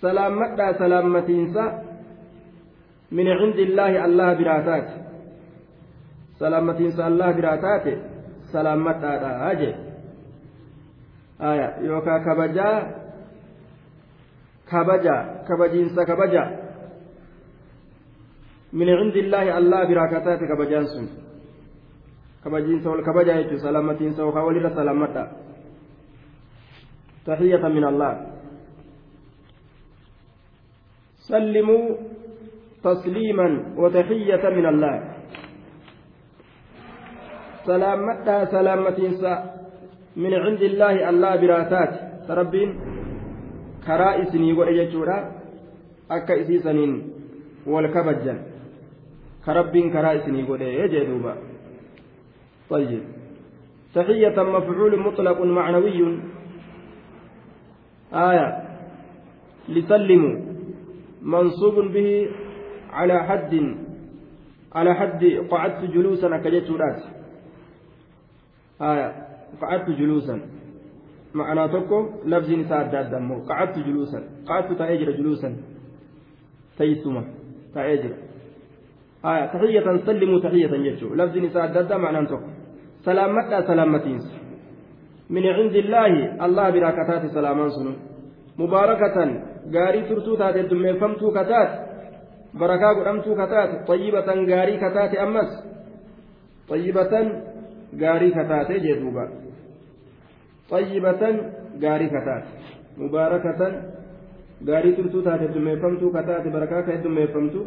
Salaammadhaa 0.00 0.72
salaammatiinsa 0.78 1.64
min 3.10 3.26
cindillaahi 3.40 3.98
allah 4.06 4.28
biraa 4.38 4.62
taate 4.62 4.94
salaammatiinsa 6.38 7.06
allah 7.06 7.28
biraa 7.36 7.58
taate 7.66 7.92
salaammadhaadha 8.52 9.54
jee 9.60 9.74
aya 11.50 11.68
yookaa 11.88 12.20
kabajaa 12.28 12.76
kabaja 14.70 15.16
kabajiinsa 15.48 16.06
kabaja 16.06 16.44
min 18.72 18.88
cindillaahi 18.88 19.50
allah 19.50 19.86
biraa 19.90 20.08
ka 20.08 20.20
taate 20.20 20.46
kabajaan 20.46 20.86
sun 20.94 21.06
kabajiinsa 22.44 22.90
wal 22.90 23.02
kabaja 23.02 23.42
jechuu 23.42 23.58
salaammatiinsa 23.58 24.22
yookaa 24.22 24.46
walirra 24.48 24.70
salaammadha 24.74 25.24
taxiyata 27.26 27.68
min 27.68 27.84
allah 27.84 28.29
سلموا 31.30 31.86
تسليما 32.84 33.48
وتحية 33.76 34.44
من 34.58 34.66
الله. 34.66 34.96
سلامتا 37.66 38.36
سلامتينسا؟ 38.44 39.34
من 40.16 40.32
عند 40.34 40.62
الله 40.62 40.94
الله 41.10 41.32
براتات. 41.36 41.92
ربين 42.30 42.70
karaa 43.86 44.16
isinii 44.22 44.54
godhe 44.54 44.74
jechuudha 44.74 45.16
akka 46.08 46.36
isiisaniin 46.36 46.92
wal 47.66 47.88
kabajjan 47.92 48.38
ka 49.44 49.54
rabbiin 49.56 49.92
karaa 49.92 50.12
isinii 50.20 50.44
godhe 50.44 50.88
jee 50.88 51.06
duuba 51.06 51.34
طيب. 52.70 53.02
تحية 53.94 54.38
مفعول 54.38 54.92
مطلق 54.98 55.38
معنوي. 55.42 56.18
آية. 58.14 58.48
لسلموا. 59.68 60.49
منصوب 61.22 61.92
به 61.92 62.28
على 62.90 63.22
حد 63.22 63.76
على 64.74 64.94
حد 64.94 65.24
قعدت 65.50 65.90
جلوسا 65.90 66.36
كجت 66.36 66.70
آية 68.80 69.08
قعدت 69.62 69.90
جلوسا 69.90 70.40
ma'anaa 71.32 71.68
tokko 71.68 72.22
labsiin 72.24 72.60
isaa 72.60 72.80
adda 72.84 72.98
adda 73.00 73.16
ammoo 73.16 73.40
qacattu 73.48 73.80
juluusan 73.86 74.22
qacattu 74.46 74.74
taa'ee 74.74 74.96
jira 74.98 75.12
juluusan 75.18 75.52
teessuma 76.78 77.22
taa'ee 77.74 77.96
jira 78.02 78.16
tahiyyatan 79.52 80.02
sallimuu 80.06 80.40
tahiyyatan 80.40 80.84
jechuudha 80.84 81.16
labsiin 81.22 81.44
isaa 81.44 81.64
adda 81.68 81.80
adda 81.80 81.98
ma'anaan 81.98 82.26
tokko 82.26 82.50
salaammadhaa 83.04 83.62
salaammatiinsa 83.62 84.32
min 85.28 85.44
cindillaahi 85.58 86.28
allah 86.38 86.66
mubaarakatan 88.60 89.30
gaarii 89.74 90.08
turtuu 90.08 90.36
taate 90.40 90.62
dummeeffamtuu 90.70 91.32
kataat 91.38 91.70
barakaa 92.60 92.94
godhamtuu 92.98 93.36
kataat 93.42 93.70
xayyibatan 93.88 94.46
gaarii 94.50 94.78
kataate 94.84 95.20
ammas 95.26 95.50
xayyibatan 96.70 97.26
gaarii 98.02 98.32
kataate 98.38 98.80
jedhuuba 98.86 99.24
xayyibatan 100.70 101.40
gaarii 101.84 102.10
kataate 102.16 102.50
mubaarakatan 103.02 103.72
gaarii 104.68 104.96
turtuu 104.98 105.22
taate 105.28 105.54
dummeeffamtuu 105.54 106.10
kataate 106.18 106.50
barakaa 106.56 106.82
ka'e 106.88 107.02
dummeeffamtu 107.04 107.60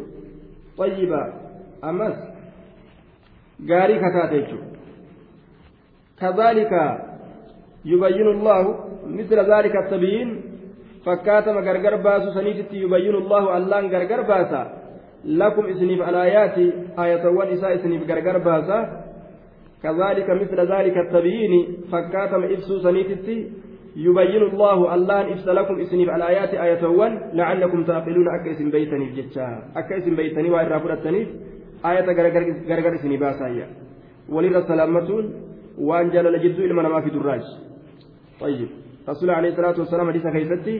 xayyiba 0.78 1.20
ammas 1.90 2.16
gaarii 3.70 4.00
kataate 4.04 4.40
jechuudha 4.40 4.74
kadhaalika 6.20 6.82
yubayyinu 7.92 8.30
allahu 8.36 8.70
misla 9.18 9.42
dhaalika 9.50 9.88
sabiin 9.90 10.30
فكاتم 11.04 11.58
غرغر 11.58 11.96
باسو 11.96 12.30
سنيتي 12.30 12.76
يبين 12.84 13.14
الله 13.14 13.56
اللان 13.56 13.84
غرغر 13.92 14.20
باسا 14.22 14.62
لكم 15.24 15.64
اسنيف 15.66 16.08
الآيات 16.08 16.56
آية 17.04 17.24
ونساء 17.36 17.74
اسنيف 17.74 18.10
غرغر 18.10 18.38
باسا 18.38 18.78
كذلك 19.82 20.28
مثل 20.30 20.58
ذلك 20.74 20.96
التبيين 21.04 21.52
فكاتم 21.92 22.42
إفسو 22.54 22.78
سنيتي 22.78 23.36
يبين 23.96 24.42
الله 24.42 24.94
اللان 24.94 25.26
إفس 25.32 25.48
لكم 25.48 25.80
اسنيف 25.80 26.08
الآيات 26.18 26.52
آية 26.54 26.82
ون 26.98 27.12
لعلكم 27.32 27.84
تعقلون 27.84 28.26
اسم 28.52 28.70
بيتني 28.70 29.06
جتشا 29.16 29.46
اسم 30.00 30.14
بيتني 30.16 30.50
وإرى 30.50 30.80
فرتني 30.80 31.22
آية 31.90 32.06
غرغر 32.70 32.94
اسني 32.94 33.16
باسا 33.16 33.48
ولذا 34.28 34.60
سلامتون 34.68 35.24
وأن 35.78 36.10
جلل 36.10 36.34
جدو 36.42 36.64
إلما 36.64 36.82
نما 36.82 37.00
في 37.00 37.10
دراج 37.10 37.44
طيب 38.40 38.68
رسول 39.08 39.30
عليه 39.30 39.50
الصلاة 39.54 39.76
والسلام 39.82 40.06
حديث 40.10 40.26
كيفتي 40.36 40.76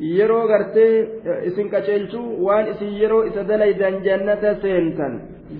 yeroo 0.00 0.44
gartee 0.48 1.08
isin 1.48 1.68
qaceelchuu 1.74 2.26
waan 2.46 2.66
isin 2.72 2.90
yeroo 3.00 3.22
isa 3.28 3.42
dalaydan 3.50 3.94
jannata 4.06 4.50
seentan 4.62 5.12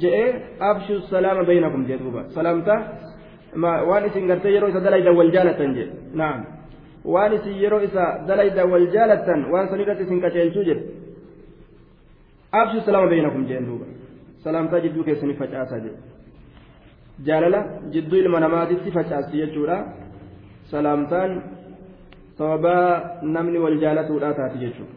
je'ee 0.03 0.29
abshu 0.71 0.95
salaama 1.13 1.43
baynakum 1.51 1.87
jee 1.89 1.99
duuba 2.03 2.21
salaamta 2.37 2.75
waan 3.91 4.05
isin 4.09 4.25
gartee 4.31 4.53
yeroo 4.57 4.69
isa 4.73 4.81
dalaydan 4.87 5.17
wal 5.19 5.31
jaalatan 5.37 5.71
jedhe 5.79 5.93
naam 6.21 6.39
waan 7.15 7.33
isin 7.39 7.55
yeroo 7.63 7.81
isa 7.89 8.05
dalaydan 8.29 8.67
wal 8.73 8.87
jaalatan 8.95 9.41
waan 9.53 9.67
san 9.71 9.81
irratti 9.85 10.05
isin 10.09 10.21
qaceelchuu 10.25 10.65
jedhe 10.69 10.85
abshu 12.61 12.79
salaama 12.87 13.09
baynakum 13.15 13.43
jeen 13.51 13.65
duuba 13.69 13.87
salaamtaa 14.45 14.81
jidduu 14.85 15.05
keessanii 15.09 15.39
facaasaa 15.43 15.81
jedhe 15.85 15.99
jaalala 17.29 17.61
jidduu 17.95 18.19
ilma 18.25 18.41
namaatitti 18.47 18.91
facaasti 18.99 19.41
jechuudha 19.43 19.77
salaamtaan 20.71 21.43
sababaa 22.39 23.23
namni 23.23 23.59
wal 23.59 23.79
jaalatuudhaa 23.85 24.35
taati 24.39 24.59
jechuudha. 24.59 24.95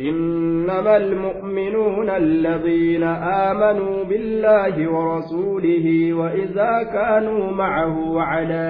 إنما 0.00 0.96
المؤمنون 0.96 2.10
الذين 2.10 3.02
آمنوا 3.02 4.04
بالله 4.04 4.90
ورسوله 4.92 6.12
وإذا 6.12 6.82
كانوا 6.82 7.52
معه 7.52 8.20
على 8.20 8.66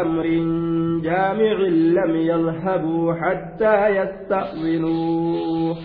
أمر 0.00 0.26
جامع 1.02 1.52
لم 1.98 2.16
يذهبوا 2.16 3.14
حتى 3.14 3.88
يستأذنوه 3.88 5.76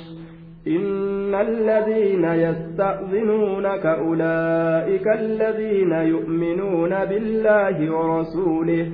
إن 0.67 1.36
الذين 1.36 2.23
يستأذنونك 2.23 3.86
أولئك 3.86 5.08
الذين 5.08 5.91
يؤمنون 5.91 6.89
بالله 6.89 7.95
ورسوله 7.95 8.88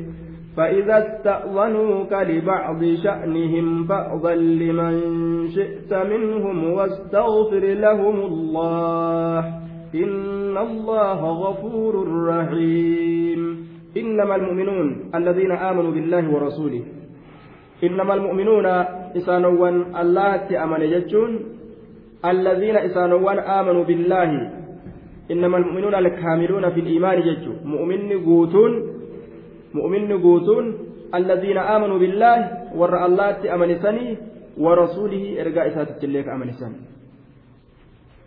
فإذا 0.58 0.98
استأذنوك 0.98 2.14
لبعض 2.14 2.84
شأنهم 3.04 3.86
فأذن 3.86 4.40
لمن 4.60 4.94
شئت 5.50 5.94
منهم 5.94 6.74
واستغفر 6.74 7.60
لهم 7.60 8.16
الله 8.20 9.40
إن 9.96 10.58
الله 10.58 11.20
غفور 11.46 11.94
رحيم. 12.26 13.70
إنما 13.98 14.36
المؤمنون 14.36 15.10
الذين 15.16 15.52
آمنوا 15.52 15.92
بالله 15.92 16.34
ورسوله 16.34 16.84
إنما 17.84 18.14
المؤمنون 18.14 18.66
إسانوا 19.18 19.70
الله 20.02 20.38
تأمن 20.38 20.82
يجون 20.82 21.59
الذين 22.26 22.78
إسانوان 22.78 23.40
آمنوا 23.40 23.84
بالله 23.84 24.52
إنما 25.32 25.58
المؤمنون 25.58 25.96
الكاملون 25.96 26.70
في 26.70 26.80
الإيمان 26.80 27.22
ججو 27.22 27.54
مؤمن 27.64 28.26
قوتون 28.26 28.72
مؤمن 29.74 30.22
قوتون 30.22 30.66
الذين 31.16 31.58
آمنوا 31.58 32.00
بالله 32.00 32.38
ور 32.76 33.06
الله 33.06 33.54
أمن 33.56 33.70
سني 33.80 34.18
ورسوله 34.58 35.42
إرجاء 35.42 35.68
إسات 35.68 36.04
الليك 36.04 36.28
أمن 36.28 36.52
سني. 36.52 36.80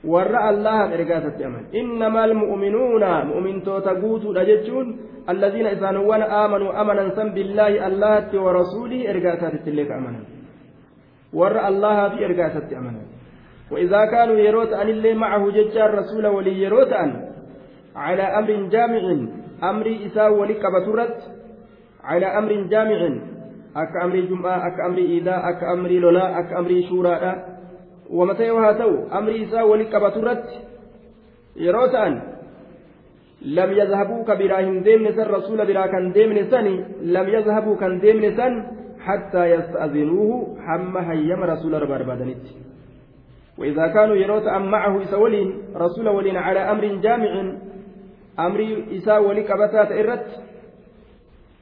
ور 0.04 0.34
الله 0.50 0.94
إرجاء 0.94 1.22
أمن. 1.46 1.62
إنما 1.74 2.24
المؤمنون 2.24 3.04
مؤمن 3.30 3.62
توتقوت 3.62 4.24
رججون 4.26 4.86
الذين 5.28 5.66
إسانوان 5.66 6.22
آمنوا 6.22 6.80
أمنا 6.80 7.24
بالله 7.34 7.86
الله 7.86 8.40
ورسوله 8.44 9.10
إرجاء 9.10 9.34
الليك 9.66 9.90
أمنا 9.90 10.20
ور 11.32 11.56
الله 11.68 12.08
في 12.08 12.18
إرجاء 12.24 12.52
أمنا 12.78 13.21
وإذا 13.70 14.04
كانوا 14.04 14.36
يروت 14.36 14.72
أن 14.72 14.88
اللي 14.88 15.14
معه 15.14 15.50
ججار 15.50 15.94
رسول 15.94 16.26
ولي 16.26 16.62
يروت 16.62 16.92
أن 16.92 17.32
على 17.96 18.22
أمر 18.22 18.68
جامع 18.68 19.26
أمر 19.62 19.98
إساء 20.06 20.52
كبترت 20.52 21.18
على 22.04 22.26
أمر 22.26 22.52
جامع 22.52 23.00
أك 23.76 24.02
أمر 24.04 24.16
جمعة 24.20 24.56
أك 24.66 24.80
أمر 24.86 24.98
إيداء 24.98 25.48
أك 25.48 25.64
أمر 25.64 25.90
لولا 25.90 26.38
أك 26.38 26.52
أمر 26.52 26.82
شورى 26.88 27.44
ومتى 28.10 28.46
يوهاتو؟ 28.46 28.90
أمر 29.18 29.42
إساء 29.42 29.82
كبترت 29.82 30.44
يروت 31.56 31.94
أن 31.94 32.22
لم 33.42 33.70
يذهبوا 33.72 34.24
كبراهن 34.24 34.82
ديمن 34.82 35.12
سن 35.12 35.26
رسول 35.36 35.66
برا 35.66 35.86
كان 35.86 36.12
ديمن 36.12 36.50
سن 36.50 36.66
لم 37.02 37.28
يذهبوا 37.28 37.76
كان 37.76 38.00
ديمن 38.00 38.36
سن 38.36 38.52
حتى 39.06 39.42
يستأذنوه 39.54 40.56
حم 40.66 40.96
هيم 40.96 41.40
رسول 41.42 41.72
ربار 41.82 42.02
بدنت 42.02 42.44
وإذا 43.58 43.86
كانوا 43.86 44.16
يروت 44.16 44.46
أم 44.46 44.70
معه 44.70 45.02
إسولين 45.02 45.48
رسول 45.76 46.08
ولين 46.08 46.36
على 46.36 46.60
أمر 46.72 46.84
جامع 47.04 47.32
أمر 48.38 48.60
إسا 48.96 49.18
ولي 49.18 49.42
كبتات 49.42 49.90
إرت 49.92 50.28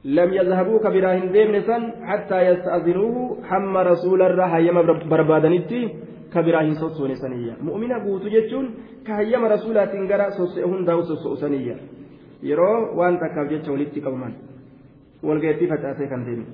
لم 0.05 0.31
يذهبوا 0.39 0.79
كبراهن 0.79 1.33
ديمن 1.33 1.61
سن 1.69 1.83
حتى 2.09 2.39
يستأذنوه 2.49 3.45
حم 3.49 3.75
رسول 3.77 4.23
الرها 4.23 4.59
يما 4.59 4.83
بربادنتي 5.11 5.81
كبراهن 6.35 6.75
صوصون 6.75 7.15
سنية. 7.15 7.55
مؤمنة 7.63 7.97
قوت 8.05 8.25
جتون 8.35 8.67
كهيما 9.07 9.49
رسولات 9.49 9.93
غرا 10.11 10.27
صوصهن 10.39 10.85
داو 10.85 11.01
صوصو 11.01 11.35
سنية. 11.35 11.77
takkaaf 13.21 13.49
jecha 13.51 13.71
walitti 13.73 14.01
qabaman 14.01 14.35
walgeettii 15.23 15.69
facaasee 15.69 16.09
kan 16.09 16.25
deemu 16.25 16.45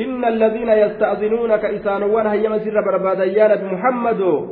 إن 0.00 0.24
الذين 0.24 0.68
يستأذنونك 0.68 1.64
إسانوان 1.64 2.26
هيما 2.26 2.58
سر 2.58 2.80
بربادا 2.86 3.24
يا 3.24 3.48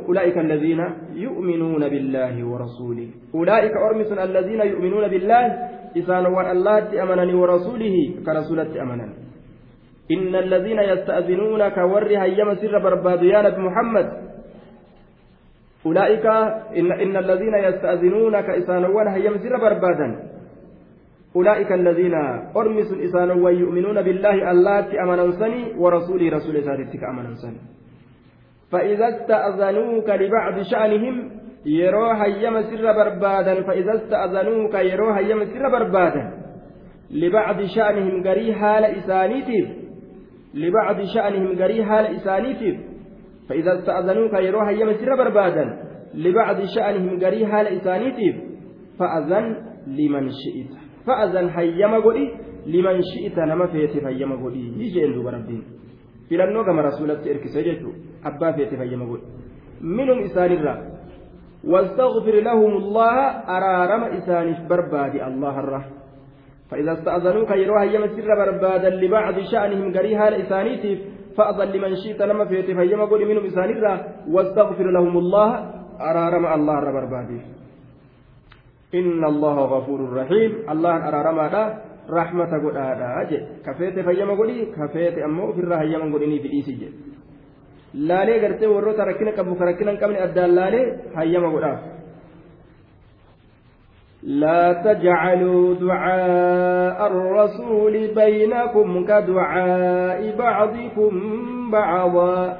أولئك 0.07 0.37
الذين 0.37 0.81
يؤمنون 1.13 1.89
بالله 1.89 2.35
ورسوله. 2.47 3.07
أولئك 3.35 3.71
أرمس 3.71 4.11
الذين 4.11 4.61
يؤمنون 4.61 5.07
بالله 5.07 5.45
إسانوان 5.97 6.51
الله 6.51 7.03
أمنني 7.03 7.33
ورسوله 7.33 7.95
كرسولة 8.25 8.81
أمنني 8.83 9.13
إن 10.11 10.35
الذين 10.35 10.79
يستأذنونك 10.79 11.77
ور 11.77 12.07
هيما 12.07 12.55
سر 12.55 12.79
بربادا 12.79 13.25
يا 13.25 13.41
أولئك 15.85 16.25
إن, 16.77 16.91
إن 16.91 17.17
الذين 17.17 17.53
يستأذنونك 17.53 18.49
إسانوان 18.49 19.07
هيما 19.07 19.37
سر 19.37 19.57
بربادا. 19.57 20.28
أولئك 21.35 21.71
الذين 21.71 22.13
أرمس 22.57 22.89
إسانا 23.05 23.33
ويؤمنون 23.33 24.01
بالله 24.01 24.51
اللاتي 24.51 25.01
أمننسني 25.03 25.61
ورسولي 25.77 26.29
رسول 26.29 26.55
ذاتك 26.61 27.03
أمننسني 27.03 27.61
فإذا 28.71 29.07
استأذنوك 29.09 30.09
لبعض 30.09 30.61
شأنهم 30.61 31.15
barbaadan 32.95 33.67
fa'iza 33.67 33.93
ista'zanuuka 33.99 34.79
yeroo 34.81 35.11
hayyama 35.13 35.45
sirra 35.51 35.69
barbaadan 35.69 36.27
libacdi 37.11 37.67
sha'nihim 37.75 38.23
garii 38.23 38.51
haala 38.51 38.87
isaaniitiif 38.99 39.67
libacdi 40.53 41.05
sha'nihim 41.13 41.51
garii 41.59 41.83
haala 41.89 42.09
isaaniitiif 42.17 42.77
fa'iza 43.47 43.71
ista'zanuuka 43.79 44.39
yeroo 44.39 44.63
hayyama 44.69 44.93
sirra 44.99 45.17
barbaadan 45.17 45.69
libacdi 46.25 46.65
sha'nihim 46.75 47.19
garii 47.19 47.43
haala 47.51 47.69
isaaniitiif 47.69 48.35
fa'azan 48.97 49.45
liman 49.97 50.31
shi'ita 50.41 50.78
fa'azan 51.05 51.49
hayyama 51.49 52.01
godhi 52.01 52.25
liman 52.65 53.01
shi'ita 53.11 53.45
nama 53.45 53.67
feete 53.67 54.01
fayyama 54.01 54.35
godhi 54.35 54.91
jeen 54.93 55.13
duuba 55.13 55.31
rabbiin 55.31 55.63
filannoo 56.29 56.63
gama 56.63 56.81
rasuulatti 56.81 57.29
erkise 57.29 57.63
jechuudha 57.63 58.29
abbaa 58.29 58.53
feete 58.53 58.77
fayyama 58.77 59.05
godhi 59.05 59.25
minum 59.81 60.19
isaanirraa 60.29 60.99
واستغفر 61.63 62.35
لهم 62.39 62.77
الله 62.77 63.15
أرارم 63.57 64.03
إسانف 64.03 64.57
برباد 64.69 65.15
الله 65.15 65.59
الره 65.59 65.85
فإذا 66.71 66.91
استأذنوك 66.93 67.51
يروها 67.51 67.83
يم 67.83 68.03
السر 68.03 68.29
بربادا 68.35 68.89
لبعض 68.89 69.39
شأنهم 69.39 69.97
قريها 69.97 70.29
لإسانيتف 70.29 70.99
فأذن 71.37 71.67
لمن 71.71 71.95
شئت 71.95 72.21
لما 72.21 72.45
فيت 72.45 72.65
فيما 72.65 73.05
قل 73.05 73.25
منهم 73.25 73.45
إسان 73.45 73.69
واستغفر 74.31 74.91
لهم 74.91 75.17
الله 75.17 75.49
أرارم 76.01 76.45
الله 76.45 76.79
بربادي. 76.79 77.39
إن 78.95 79.23
الله 79.23 79.57
غفور 79.65 79.99
رحيم. 80.13 80.51
الله 80.69 81.07
أرارم 81.07 81.39
هذا 81.39 81.63
رحمة 82.09 82.51
قد 82.63 82.75
هذا 82.77 83.07
أجل 83.21 83.41
كفيت 83.65 83.99
فيما 83.99 84.33
قولي 84.33 84.65
كفيت 84.65 85.17
أمو 85.17 85.53
في 85.53 85.59
الرهيما 85.59 86.05
قولي 86.13 86.39
في 86.39 86.49
إيسي 86.53 86.93
laalee 87.93 88.39
gartee 88.39 88.69
warroota 88.69 89.05
rakkina 89.05 89.31
qabu 89.33 89.55
ka 89.57 89.65
rakkina 89.65 89.91
hin 89.91 89.99
qabne 90.01 90.21
addaan 90.21 90.53
laalee 90.53 91.09
hayyama 91.17 91.79
لا 94.23 94.73
تجعلوا 94.73 95.75
دعاء 95.75 97.07
الرسول 97.07 97.95
بينكم 98.15 99.05
كدعاء 99.05 100.35
بعضكم 100.37 101.11
بعضا. 101.71 102.57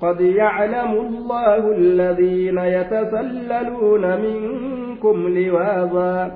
قد 0.00 0.20
يعلم 0.20 0.92
الله 0.92 1.62
الذين 1.72 2.58
يتسللون 2.58 4.04
منكم 4.20 4.81
لواظا 5.06 6.30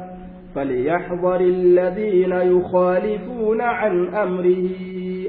فليحذر 0.54 1.40
الذين 1.40 2.32
يخالفون 2.32 3.60
عن 3.60 4.14
أمره 4.14 4.70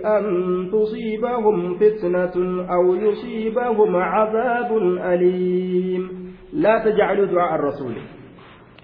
أن 0.06 0.24
تصيبهم 0.72 1.78
فتنة 1.78 2.36
أو 2.74 2.96
يصيبهم 2.96 3.96
عذاب 3.96 4.78
أليم 5.14 6.34
لا 6.54 6.84
تجعلوا 6.86 7.26
دعاء 7.26 7.56
الرسول 7.56 7.94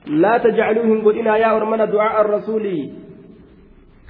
لا 0.07 0.37
تجعلوهم 0.37 1.05
قلنا 1.05 1.37
يا 1.37 1.55
أرمنا 1.57 1.85
دعاء 1.85 2.21
الرسول 2.21 2.89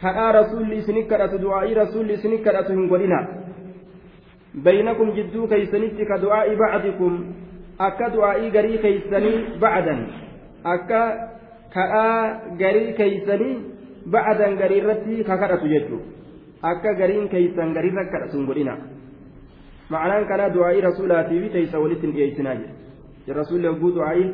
كأ 0.01 0.31
رسول 0.31 0.81
سنكرة 0.81 1.37
دعاء 1.37 1.73
رسول 1.77 2.17
سنكرة 2.17 2.69
قلنا 2.91 3.27
بينكم 4.55 5.09
جدو 5.11 5.47
كيسنت 5.47 5.97
كدعاء 6.01 6.55
بعضكم 6.55 7.25
أكا 7.79 8.07
دعاء 8.07 8.49
قري 8.57 8.77
كيسني 8.77 9.59
بعدا 9.61 10.07
أكا 10.65 11.03
كأ 11.73 11.93
قري 12.61 12.91
كيسني 12.99 13.51
بعدا 14.05 14.47
قري 14.61 14.79
رتي 14.79 15.23
ككرة 15.23 15.63
جدو 15.73 15.99
akka 16.63 16.93
gariin 16.95 17.27
keeysan 17.27 17.73
garirra 17.75 18.03
kadhatun 18.07 18.45
godhina 18.47 18.73
ma'anaan 19.91 20.25
kanaa 20.29 20.53
du'aa'ii 20.55 20.83
rasuulaatii 20.85 21.39
fi 21.43 21.49
teeysa 21.55 21.81
walitti 21.83 22.07
hin 22.07 22.13
dhiyeessinaa 22.15 22.53
jedhe 22.59 23.33
rasuulli 23.39 23.67
hogguu 23.67 23.91
du'aa'ii 23.97 24.29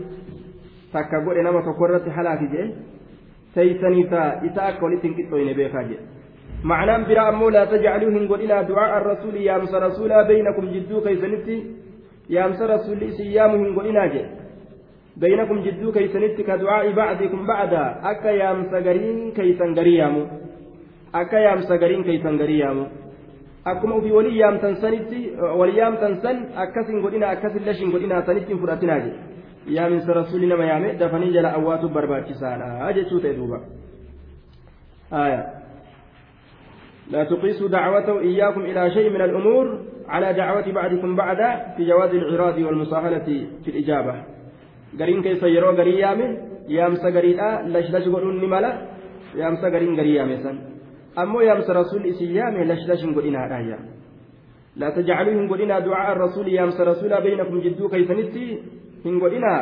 takka 0.93 1.23
godhe 1.25 1.41
nama 1.47 1.63
tokko 1.67 1.87
irratti 1.87 2.13
halaati 2.17 2.51
jedhe 2.53 2.67
teeysaniisaa 3.55 4.27
isa 4.49 4.61
akka 4.69 4.85
walitti 4.85 5.07
hin 5.07 5.15
qixxooyne 5.17 5.53
beekaa 5.61 5.85
jedhe 5.89 6.05
معنى 6.63 7.03
برا 7.07 7.29
أمو 7.29 7.49
لا 7.49 7.65
تجعلوا 7.65 8.11
هنقولنا 8.11 8.61
دعاء 8.61 8.91
الرسول 9.01 9.35
يامس 9.35 9.73
رسولا 9.73 10.17
بينكم 10.27 10.65
جدو 10.75 11.01
كيسنتي 11.05 11.57
يامس 12.29 12.61
رسول 12.61 12.99
سيام 13.17 13.51
هنقولنا 13.61 14.05
جي 14.13 14.23
بينكم 15.21 15.58
جدو 15.65 15.91
كيسنتي 15.91 16.43
كدعاء 16.43 16.86
بعضكم 16.91 17.47
بعدا 17.47 17.86
أكا 18.12 18.32
يامس 18.41 18.71
غرين 18.73 19.32
كيسن 19.38 19.69
غريامو 19.79 20.23
akka 21.13 21.39
yaamsa 21.39 21.77
gariin 21.77 22.03
keeysan 22.03 22.38
garii 22.38 22.60
yaamu 22.60 22.86
akkuma 23.65 23.95
ofii 23.95 24.12
walii 24.12 24.39
yaamtan 24.39 24.75
sanitti 24.75 25.21
walii 25.58 25.77
yaamtan 25.77 26.21
san 26.21 26.45
akkasin 26.55 27.01
godhina 27.01 27.29
akkasin 27.29 27.65
lashin 27.65 27.91
godhina 27.91 28.21
sanitti 28.25 28.53
hin 28.53 28.62
fudhatinaa 28.62 28.99
jedhe 28.99 29.75
yaaminsa 29.77 30.13
rasuulli 30.13 30.51
nama 30.51 30.65
yaame 30.71 30.93
dafanii 30.99 31.34
jala 31.34 31.53
awwaatu 31.60 31.89
barbaachisaadha 31.89 32.93
jechuu 32.99 33.19
ta'e 33.25 33.36
duuba 33.41 33.60
لا 37.10 37.23
تقيسوا 37.23 37.67
دعوته 37.67 38.19
إياكم 38.19 38.62
إلى 38.62 38.91
شيء 38.91 39.10
من 39.10 39.21
الأمور 39.21 39.79
على 40.08 40.34
دعوة 40.34 40.71
بعضكم 40.71 41.15
بعدا 41.15 41.73
في 41.77 41.86
جواز 41.86 42.10
الإعراض 42.13 42.58
والمساهلة 42.58 43.27
في 43.65 43.69
الإجابة 43.71 44.13
قرين 44.99 45.19
كيس 45.25 45.43
يرو 45.43 45.71
قري 45.80 45.93
يامه 45.99 46.28
يامس 46.75 47.04
قريدا 47.15 47.49
لش 47.73 47.88
لش 47.93 48.06
قلون 48.13 48.36
نملا 48.43 48.71
يامس 49.41 49.62
قرين 49.73 49.93
قري 49.99 50.13
يامسا 50.15 50.52
ammoo 51.21 51.41
yaamsa 51.41 51.73
rasuulli 51.73 52.10
isin 52.13 52.32
yaame 52.39 52.65
lashdash 52.71 53.02
hin 53.04 53.13
godhinaadha 53.17 53.60
yaa. 53.69 53.82
لا 54.80 54.89
تجعلوا 54.89 55.47
قلنا 55.47 55.80
دعاء 55.80 56.12
الرسول 56.15 56.47
يامس 56.47 56.82
رسولا 56.82 57.19
بينكم 57.19 57.60
جدو 57.60 57.89
كيسنتي 57.89 58.45
هن 59.06 59.19
قلنا 59.19 59.54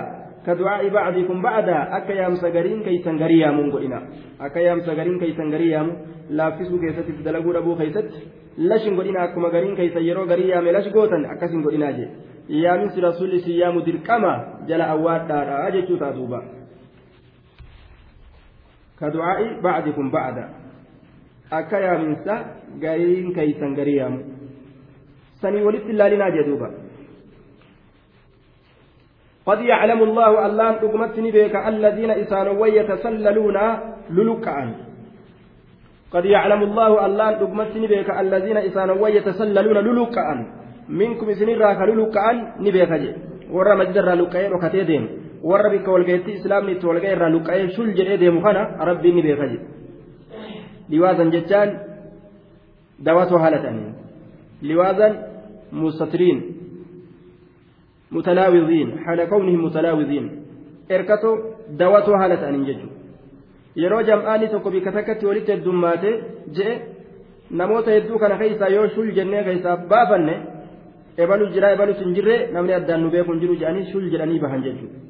كدعاء 0.45 0.89
بعضكم 0.89 1.41
بعدا 1.41 1.97
أكا 1.97 2.11
يامس 2.11 2.43
غرين 2.43 2.83
كيسن 2.83 3.15
غريام 3.17 3.71
قلنا 3.71 3.99
أكا 4.41 4.59
يامس 4.59 4.89
غرين 4.89 5.19
كيسن 5.19 5.53
غريام 5.53 5.87
لا 6.29 6.51
فيسو 6.51 6.79
كيست 6.79 7.09
دلقوا 7.25 7.57
أبو 7.57 7.75
كيست 7.75 8.09
لشن 8.57 8.93
قلنا 8.97 9.23
أكما 9.23 9.47
غرين 9.47 9.75
كيسن 9.75 10.03
يرو 10.09 10.23
غريام 10.23 10.67
لش 10.75 10.87
قوتا 10.93 11.17
أكسن 11.33 11.63
قلنا 11.65 11.91
جي 11.91 12.05
يامس 12.49 12.97
رسول 12.97 13.31
سيام 13.41 13.79
دركما 13.79 14.33
جل 14.67 14.81
أواد 14.81 15.27
دارا 15.27 15.67
أجتو 15.67 15.95
تاتوبا 15.95 16.41
كدعاء 18.99 19.61
بعضكم 19.61 20.11
بعدا 20.11 20.45
akka 21.51 21.79
yaaminsa 21.79 22.33
gariin 22.83 23.31
keeysan 23.31 23.71
garii 23.75 23.95
yaamu. 24.03 24.19
Sanii 25.41 25.63
walitti 25.63 25.95
ilaalinaa 25.95 26.35
jedhuuba 26.35 26.69
قد 29.47 29.61
يعلم 29.61 30.03
الله 30.03 30.45
الله 30.45 30.69
دغمتني 30.83 31.31
بك 31.31 31.55
الذين 31.55 32.11
إسانوا 32.11 32.67
يتسللون 32.67 33.57
للكعا 34.11 34.65
قد 36.11 36.25
يعلم 36.25 36.61
الله 36.63 37.05
الله 37.05 37.31
دغمتني 37.31 37.87
بك 37.87 38.09
الذين 38.11 38.57
إسانوا 38.57 39.07
يتسللون 39.07 39.77
للكعا 39.87 40.35
منكم 40.89 41.33
سنرا 41.33 41.73
كللكعا 41.79 42.33
نبيك 42.59 42.91
ورا 43.51 43.75
مجدر 43.75 44.09
لكعا 44.13 44.47
ركتي 44.53 44.83
ديم 44.83 45.03
ورا 45.43 45.69
بك 45.73 45.87
والغيتي 45.87 46.31
إسلامني 46.37 46.75
تولغي 46.81 47.15
لكعا 47.15 47.67
شل 47.75 47.89
جري 47.97 48.17
ديم 48.17 48.35
خنا 48.43 48.61
ربي 48.89 49.09
نبيك 49.11 49.41
liwaazan 50.89 51.31
jechaan 51.31 51.79
dawatoo 53.05 53.39
haala 53.43 53.59
ta'aniin 53.63 53.95
liwaazan 54.69 55.17
mustatiriin 55.71 56.39
mutalaawiziin 58.17 58.93
haala 59.05 59.25
kawnihim 59.33 59.65
mutalaawiziin 59.67 60.29
erkatoo 60.97 61.35
dawatoo 61.79 62.17
haala 62.21 62.37
ta'aniin 62.43 62.67
jechuudha 62.69 62.95
yeroo 63.83 64.03
jam'aanii 64.09 64.51
tokko 64.53 64.71
bikka 64.75 64.91
takkatti 64.99 65.29
walitti 65.29 65.51
heddummaate 65.55 66.13
je'e 66.59 66.75
namoota 67.61 67.97
hedduu 67.97 68.19
kana 68.19 68.37
keessaa 68.43 68.73
yoo 68.75 68.87
shul 68.95 69.11
jennee 69.19 69.43
keessaa 69.49 69.77
baafanne 69.91 70.37
ebalu 71.17 71.51
jira 71.53 71.73
ebalu 71.75 71.93
hin 71.99 72.15
jirre 72.15 72.37
namni 72.53 72.73
addaan 72.79 73.01
nu 73.03 73.09
beeku 73.09 73.31
hin 73.31 73.41
jiru 73.43 73.59
jedhanii 73.61 73.91
shul 73.91 74.09
jedhanii 74.13 74.39
bahan 74.45 74.63
jechuudha. 74.67 75.07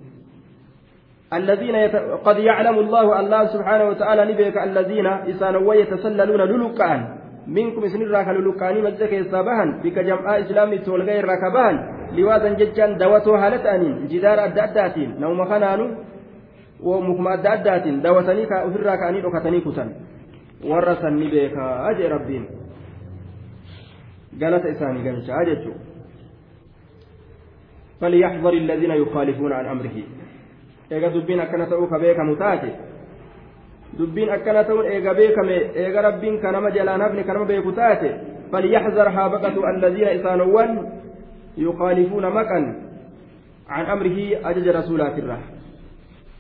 الذين 1.33 1.75
يت... 1.75 1.95
قد 2.23 2.37
يعلم 2.37 2.79
الله 2.79 3.19
الله 3.19 3.45
سبحانه 3.45 3.85
وتعالى 3.89 4.33
نبيك 4.33 4.57
الذين 4.57 5.07
إسانوا 5.07 5.73
يتسللون 5.73 6.41
للقان 6.41 6.99
منكم 7.47 7.83
إسن 7.83 8.01
الراك 8.01 8.27
للقاني 8.27 8.81
مجدك 8.81 9.13
يصابهن 9.13 9.69
بك 9.83 9.99
جمع 9.99 10.39
إسلامي 10.39 10.77
تولغي 10.77 11.19
الراكبهن 11.19 11.75
لوازن 12.17 12.55
ججان 12.55 12.97
دواتو 12.97 13.35
هالتانين 13.35 14.07
جدار 14.11 14.45
أدى 14.45 14.63
أداتين 14.63 15.09
نوم 15.19 15.39
خنانو 15.49 15.87
ومكما 16.87 17.33
أدى 17.33 17.49
أداتين 17.53 18.01
دواتني 18.01 18.45
كأفر 18.45 18.81
راكاني 18.89 19.19
ركتني 19.25 19.59
كتن 19.65 19.89
ورسن 20.69 21.13
نبيك 21.23 21.55
أجي 21.89 22.05
ربين 22.15 22.43
قالت 24.41 24.65
إساني 24.71 24.99
قالت 25.05 25.29
أجي 25.29 25.87
فليحذر 28.01 28.53
الذين 28.53 28.91
يخالفون 28.91 29.51
عن 29.53 29.65
أمره. 29.65 29.97
ta'uu 31.67 31.88
ka 31.88 31.99
beekamu 31.99 32.36
taate 32.39 32.71
dubbiin 33.99 34.29
akkana 34.29 34.63
ta'uun 34.63 34.86
eega 34.86 35.13
beekame 35.13 35.75
eega 35.75 36.01
rabbiin 36.01 36.39
ka 36.39 36.51
nama 36.51 36.71
jalaan 36.71 37.01
hafne 37.01 37.23
ka 37.27 37.33
nama 37.33 37.45
beeku 37.45 37.71
taate 37.75 38.38
فليحذر 38.51 39.07
ها 39.10 39.27
بقة 39.27 39.69
الذين 39.69 40.07
إسانوان 40.07 40.91
يخالفون 41.57 42.29
مكا 42.29 42.60
عن 43.69 43.86
أمره 43.86 44.17
أجج 44.49 44.67
رسولات 44.67 45.19
الله 45.19 45.39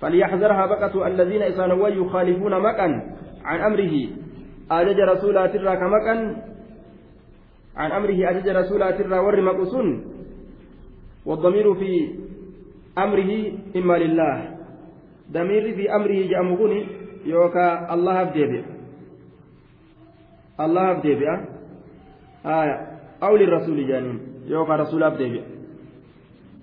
فليحذر 0.01 0.51
ها 0.51 0.65
بقة 0.65 1.07
الذين 1.07 1.41
إسانوان 1.41 1.93
يخالفون 1.93 2.59
مكا 2.59 2.87
عن 3.45 3.59
أمره 3.59 3.93
أجج 4.71 4.99
رسولات 4.99 5.55
الله 5.55 5.75
كمكا 5.75 6.15
عن 7.75 7.91
أمره 7.91 8.29
أجج 8.29 8.49
رسولات 8.49 9.01
الله 9.01 9.21
ورم 9.21 9.49
والضمير 11.27 11.67
في 11.75 11.91
أمره 12.97 13.31
إما 13.75 13.95
لله. 13.99 14.57
damiirri 15.33 15.75
fi 15.75 15.89
amrihi 15.89 16.27
jedhamu 16.31 16.57
kun 16.57 16.71
yookaan 17.27 17.91
allahaaf 17.91 18.31
deebi'a 18.31 18.63
allahaaf 20.57 21.03
deebi'a 21.03 21.35
awli 23.19 23.45
rasuuli 23.45 23.83
jedhaniin 23.87 24.47
yookaan 24.47 24.79
rasuulaaf 24.87 25.19
deebi'a 25.19 25.57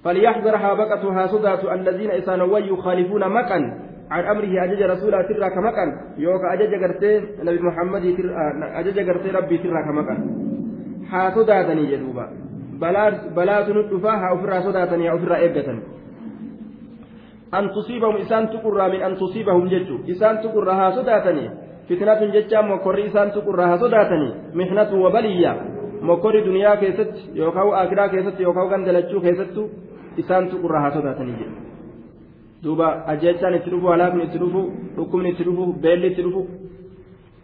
فليحذر 0.04 0.56
هابقة 0.56 1.00
هاسدات 1.00 1.64
الذين 1.64 2.10
إسانوا 2.10 2.58
يخالفون 2.58 3.28
مكان 3.28 3.62
عن 4.10 4.24
أمره 4.24 4.52
أجج 4.64 4.82
رسوله 4.82 5.22
ترى 5.22 5.50
كمكان. 5.50 5.88
يوكا 6.20 6.52
أجج 6.52 6.72
قرتين 6.76 7.20
نبي 7.40 7.60
محمد 7.64 8.04
أجج 8.84 8.98
قرتين 9.08 9.32
ربي 9.32 9.56
ترى 9.58 9.80
كمكان. 9.88 10.20
هاسداتني 12.82 13.16
جدوبا 13.20 13.34
بلا 13.36 13.66
سنت 13.66 14.02
فاها 14.02 14.34
أفرا 14.34 14.60
سداتني 14.60 15.14
أفرا 15.14 15.44
إبتن 15.44 15.78
an 17.54 17.70
tusiibahum 17.70 18.16
isaan 18.18 18.48
tuqurraa 18.50 18.88
min 18.90 19.02
an 19.02 19.14
tusiibahum 19.16 19.68
jechu 19.70 20.02
isaan 20.06 20.38
tuqurraa 20.42 20.74
haa 20.74 20.92
sodaatanii 20.92 21.50
fitnatun 21.88 22.32
jechaan 22.32 22.66
mokkorri 22.68 23.06
isaan 23.10 23.30
tuqurraa 23.30 23.68
haa 23.70 23.78
sodaatanii 23.78 24.32
mixnatun 24.58 25.02
wabaliyya 25.04 25.52
mokkorri 26.02 26.44
duniyaa 26.46 26.76
keessatti 26.82 27.30
yookaan 27.34 27.74
akiraa 27.82 28.08
keessatti 28.08 28.42
yookaan 28.42 28.68
gandalachuu 28.68 29.20
keessattu 29.26 29.70
isaan 30.16 30.48
tuqurraa 30.48 30.82
haa 30.84 30.94
sodaatanii 30.96 31.36
jedhu 31.42 31.56
duuba 32.64 32.88
ajjechaan 33.12 33.54
itti 33.58 33.70
dhufu 33.70 33.86
halaakni 33.92 34.24
itti 34.28 34.38
dhufu 34.42 34.62
dhukkubni 34.96 35.28
itti 35.34 35.44
dhufu 35.48 35.72
beelli 35.86 36.06
itti 36.12 36.22
dhufu 36.26 36.42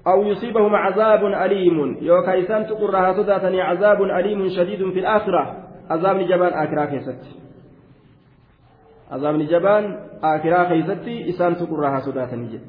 أو 0.06 0.22
يصيبهم 0.22 0.74
عذاب 0.74 1.24
أليم 1.24 1.96
يوكا 2.00 2.40
إسان 2.40 2.66
تقر 2.66 2.96
هاتداتني 2.96 3.60
عذاب 3.60 4.02
أليم 4.02 4.48
شديد 4.48 4.90
في 4.90 5.00
الآخرة 5.00 5.56
عذاب 5.90 6.18
جبان 6.18 6.52
آخرة 6.52 6.84
كيست 6.84 7.22
keeysatti 10.68 11.14
isaan 11.32 11.56
tuqurraa 11.56 11.90
haa 11.90 12.00
sodaatanii 12.00 12.50
jedhe 12.52 12.66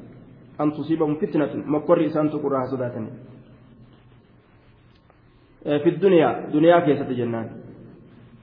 an 0.58 0.72
tusiibahum 0.72 1.16
fitnatun 1.16 1.64
mokkorri 1.74 2.06
isaan 2.06 2.30
tuqurraa 2.30 2.60
haa 2.60 2.70
sodaatanii 2.70 3.12
fi 5.84 5.92
duniyaa 6.02 6.34
duniyaa 6.52 6.80
keessatti 6.80 7.16
jennaan 7.16 7.50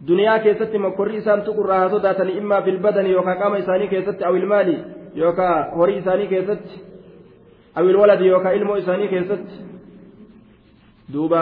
duniyaa 0.07 0.39
keessatti 0.39 0.77
mokkorri 0.85 1.17
isaan 1.17 1.41
tuqurraa 1.41 1.79
haa 1.79 1.89
sodaatanii 1.95 2.37
immaa 2.37 2.61
filbadani 2.61 3.11
yookaan 3.11 3.39
qaama 3.41 3.57
isaanii 3.57 3.87
keessatti 3.87 4.23
awil 4.29 4.47
maali 4.53 4.77
yookaan 5.15 5.75
horii 5.75 5.97
isaanii 6.03 6.27
keessatti 6.27 6.88
awil 7.75 7.95
waladi 7.95 8.27
yookaan 8.27 8.55
ilmoo 8.55 8.77
isaanii 8.77 9.07
keessatti 9.07 9.55
duuba 11.13 11.41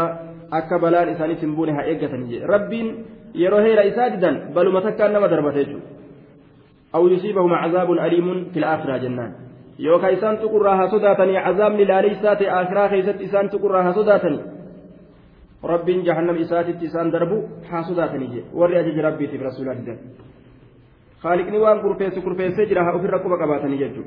akka 0.51 0.79
balaan 0.79 1.13
isaaniitti 1.15 1.45
hin 1.45 1.55
buune 1.55 1.77
haa 1.77 1.85
eeggatanii 1.91 2.31
jedhe 2.33 2.47
rabbiin 2.47 2.89
yeroo 3.43 3.61
heera 3.67 3.83
isaa 3.91 4.09
didan 4.15 4.41
baluma 4.53 4.81
takkaan 4.81 5.13
nama 5.13 5.27
darbate 5.27 5.59
jechuudha. 5.59 5.97
أو 6.95 7.07
يصيبهم 7.07 7.53
عذاب 7.53 7.91
أليم 7.91 8.27
في 8.53 8.59
الآخرة 8.59 8.97
جنان. 8.97 9.31
يوكا 9.79 10.13
إسان 10.13 10.39
تقرها 10.39 10.87
صداتني 10.87 11.37
عذاب 11.37 11.71
للاليسات 11.71 12.41
آخرة 12.41 12.87
خيست 12.87 13.21
إسان 13.21 13.49
تقرها 13.49 13.91
صداتني 13.91 14.39
رب 15.63 15.85
جهنم 15.85 16.35
إسات 16.43 16.67
إسان 16.83 17.11
دربو 17.11 17.37
حاسداتني 17.69 18.27
جي 18.33 18.41
وري 18.53 18.79
أجج 18.79 18.99
ربي 18.99 19.27
في 19.27 19.37
رسول 19.37 19.69
الله 19.69 19.97
خالقني 21.23 21.57
وان 21.57 21.77
قرفيس 21.83 22.15
قرفيس 22.25 22.57
جرها 22.69 22.91
أفر 22.95 23.09
ركوبة 23.15 23.35
قباتني 23.41 23.77
ججو 23.81 24.03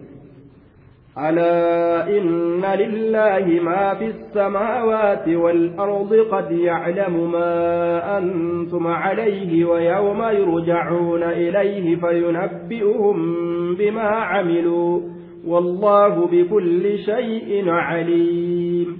ألا 1.18 2.09
إن 2.09 2.64
لله 2.64 3.61
ما 3.62 3.94
في 3.94 4.07
السماوات 4.07 5.29
والأرض 5.29 6.14
قد 6.31 6.51
يعلم 6.53 7.33
ما 7.33 8.18
أنتم 8.18 8.87
عليه 8.87 9.64
ويوم 9.64 10.23
يرجعون 10.23 11.23
إليه 11.23 11.96
فينبئهم 11.96 13.16
بما 13.75 14.03
عملوا 14.03 15.01
والله 15.46 16.27
بكل 16.27 16.99
شيء 16.99 17.68
عليم. 17.68 18.99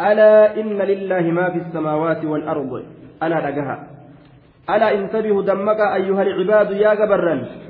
ألا 0.00 0.60
إن 0.60 0.78
لله 0.82 1.20
ما 1.20 1.50
في 1.50 1.58
السماوات 1.58 2.24
والأرض. 2.24 2.82
ألا 3.22 3.50
لقها 3.50 3.88
ألا 4.70 4.94
انتبهوا 4.94 5.42
دمك 5.42 5.80
أيها 5.94 6.22
العباد 6.22 6.70
يا 6.70 6.94
جبرا 6.94 7.65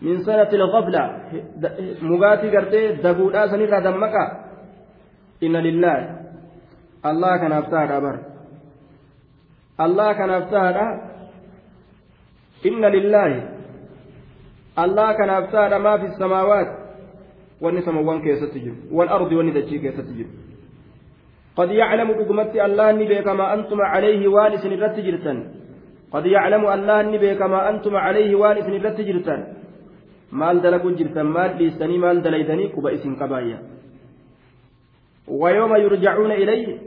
min 0.00 0.24
sanati 0.24 0.56
alghafla 0.56 1.02
mugaatii 2.02 2.50
gartee 2.50 2.96
daguudhaa 3.02 3.48
sanirraa 3.48 3.80
dammaqa 3.80 4.24
inna 5.40 5.60
lillaahi 5.60 6.06
allah 7.02 7.32
kanaaf 7.40 7.70
tahaadha 7.70 8.00
bar 8.06 8.16
allah 9.86 10.08
kanaaf 10.20 10.50
tahaadha 10.50 10.86
inna 12.70 12.94
lillaahi 12.96 13.42
allah 14.84 15.08
kanaaf 15.20 15.50
tahaadha 15.52 15.78
maa 15.78 15.98
fi 15.98 16.08
samaawaat 16.22 16.70
wanni 17.60 17.82
samawwan 17.82 18.22
keessatti 18.22 18.64
jiru 18.64 18.76
walardi 18.90 19.36
wanni 19.36 19.52
dachii 19.60 19.84
keessatti 19.86 20.14
jiru 20.20 20.32
قد 21.54 21.70
يعلم 21.70 22.12
دغمتي 22.18 22.58
الله 22.64 22.92
نبي 22.92 23.22
كما 23.22 23.54
أنتم 23.54 23.78
عليه 23.80 24.28
وانس 24.28 24.66
نرت 24.66 24.96
جرتن 25.06 25.38
قد 26.10 26.26
يعلم 26.26 26.62
الله 26.66 27.02
نبي 27.02 27.34
كما 27.34 27.70
أنتم 27.70 27.94
عليه 27.96 28.34
وانس 28.34 28.66
نرت 28.66 28.98
جرتن 29.00 29.40
maal 30.40 30.60
dalaguu 30.64 30.96
jirtan 30.98 31.32
maal 31.36 31.56
dhiistanii 31.58 32.02
maal 32.04 32.18
dalaydanii 32.26 32.72
quba 32.76 32.92
isin 32.98 33.16
qabaayya. 33.22 33.58
ويوم 35.28 35.76
يرجعون 35.76 36.32
إليه 36.32 36.78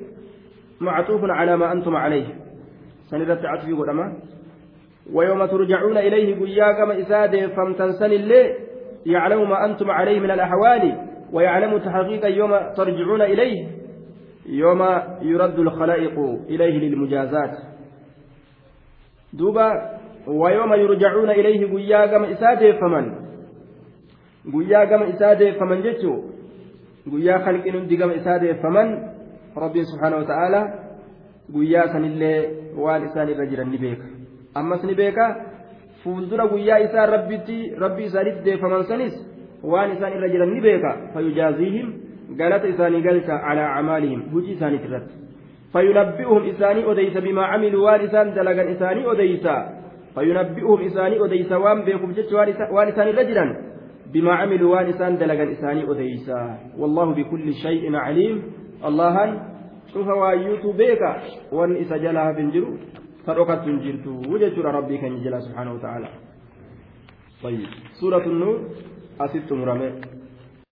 معطوف 0.82 1.22
على 1.24 1.58
ما 1.58 1.72
أنتم 1.72 1.96
عليه 1.96 2.26
سندت 3.10 3.46
عطفي 3.46 3.74
قدما 3.74 4.14
ويوم 5.14 5.46
ترجعون 5.46 5.98
إليه 5.98 6.40
قيا 6.40 6.72
كما 6.72 7.02
إسادة 7.02 7.48
فامتنسن 7.48 8.12
اللي 8.12 8.56
يعلم 9.06 9.50
ما 9.50 9.66
أنتم 9.66 9.92
عليه 9.92 10.20
من 10.20 10.32
الأحوال 10.32 10.84
ويعلم 11.34 11.78
تحقيق 11.78 12.26
يوم 12.26 12.52
ترجعون 12.78 13.22
إليه 13.22 13.68
يوم 14.46 14.82
يرد 15.22 15.60
الخلائق 15.60 16.20
إليه 16.50 16.80
للمجازات 16.80 17.58
دوبا 19.34 19.72
ويوم 20.28 20.74
يرجعون 20.74 21.30
إليه 21.30 21.74
قيا 21.74 22.06
كما 22.06 22.32
إسادة 22.32 22.72
فمن 22.72 23.27
guyyaa 24.54 24.86
gama 24.92 25.06
isaa 25.14 25.36
deeffaman 25.42 25.84
jechuun 25.86 26.22
guyyaa 27.12 27.40
kalqiin 27.46 27.76
hundi 27.80 27.98
gama 28.02 28.14
isaa 28.22 28.40
deeffaman 28.46 28.90
rabbiin 29.64 29.86
subhaanahu 29.92 30.22
wa 30.24 30.28
ta'aala 30.32 30.62
guyyaa 31.56 31.88
sanillee 31.94 32.40
waan 32.86 33.06
isaan 33.10 33.30
irra 33.34 33.46
jiran 33.52 33.72
ni 33.74 33.78
beeka 33.84 34.06
ammas 34.62 34.84
ni 34.90 34.96
beeka 35.02 35.28
fuuldura 36.04 36.48
guyyaa 36.54 36.80
isaa 36.88 37.06
rabbitti 37.16 37.60
rabbi 37.86 38.10
isaanitti 38.10 38.46
deeffaman 38.50 38.84
sanis 38.92 39.16
waan 39.74 39.96
isaan 39.98 40.18
irra 40.18 40.34
jiran 40.34 40.54
ni 40.56 40.62
beeka 40.68 40.92
fayyujaaziihim 41.14 41.88
galata 42.42 42.68
isaanii 42.74 43.02
galcha 43.08 43.40
calaa 43.48 43.72
acmaalihim 43.78 44.22
hujii 44.34 44.58
isaaniit 44.60 44.86
irratti 44.90 45.16
فينبئهم 45.74 46.44
إساني 46.50 46.92
أديس 46.92 47.18
بما 47.18 47.44
عملوا 47.46 47.86
وارسان 47.86 48.34
دلغا 48.34 48.64
إساني 48.72 49.02
أديس 49.12 49.46
فينبئهم 50.16 50.80
إساني 50.88 51.26
أديس 51.26 51.52
وان 51.52 51.82
بيكم 51.88 52.12
جتش 52.12 52.34
وارسان 52.72 53.08
رجلا 53.20 53.46
بما 54.14 54.34
عملوا 54.36 54.72
وانسان 54.76 55.18
دلقا 55.18 55.52
إساني 55.52 55.84
أديسا. 55.92 56.40
والله 56.78 57.08
بكل 57.14 57.54
شيء 57.54 57.96
عليم. 57.96 58.36
الله 58.86 59.16
شوف 59.94 60.08
وايوت 60.08 60.66
بيكا 60.76 61.12
وان 61.52 61.76
إسا 61.76 61.98
جلها 61.98 62.32
بنجرو 62.32 62.78
فروقت 63.26 63.62
بنجرتو 63.68 64.14
وجدت 64.32 64.58
ربي 64.60 64.98
كان 64.98 65.24
جلا 65.24 65.40
سبحانه 65.40 65.74
وتعالى. 65.74 66.10
طيب. 67.44 67.70
سورة 68.00 68.26
النور. 68.26 68.58
أسدت 69.22 69.54
مرمي 69.54 69.90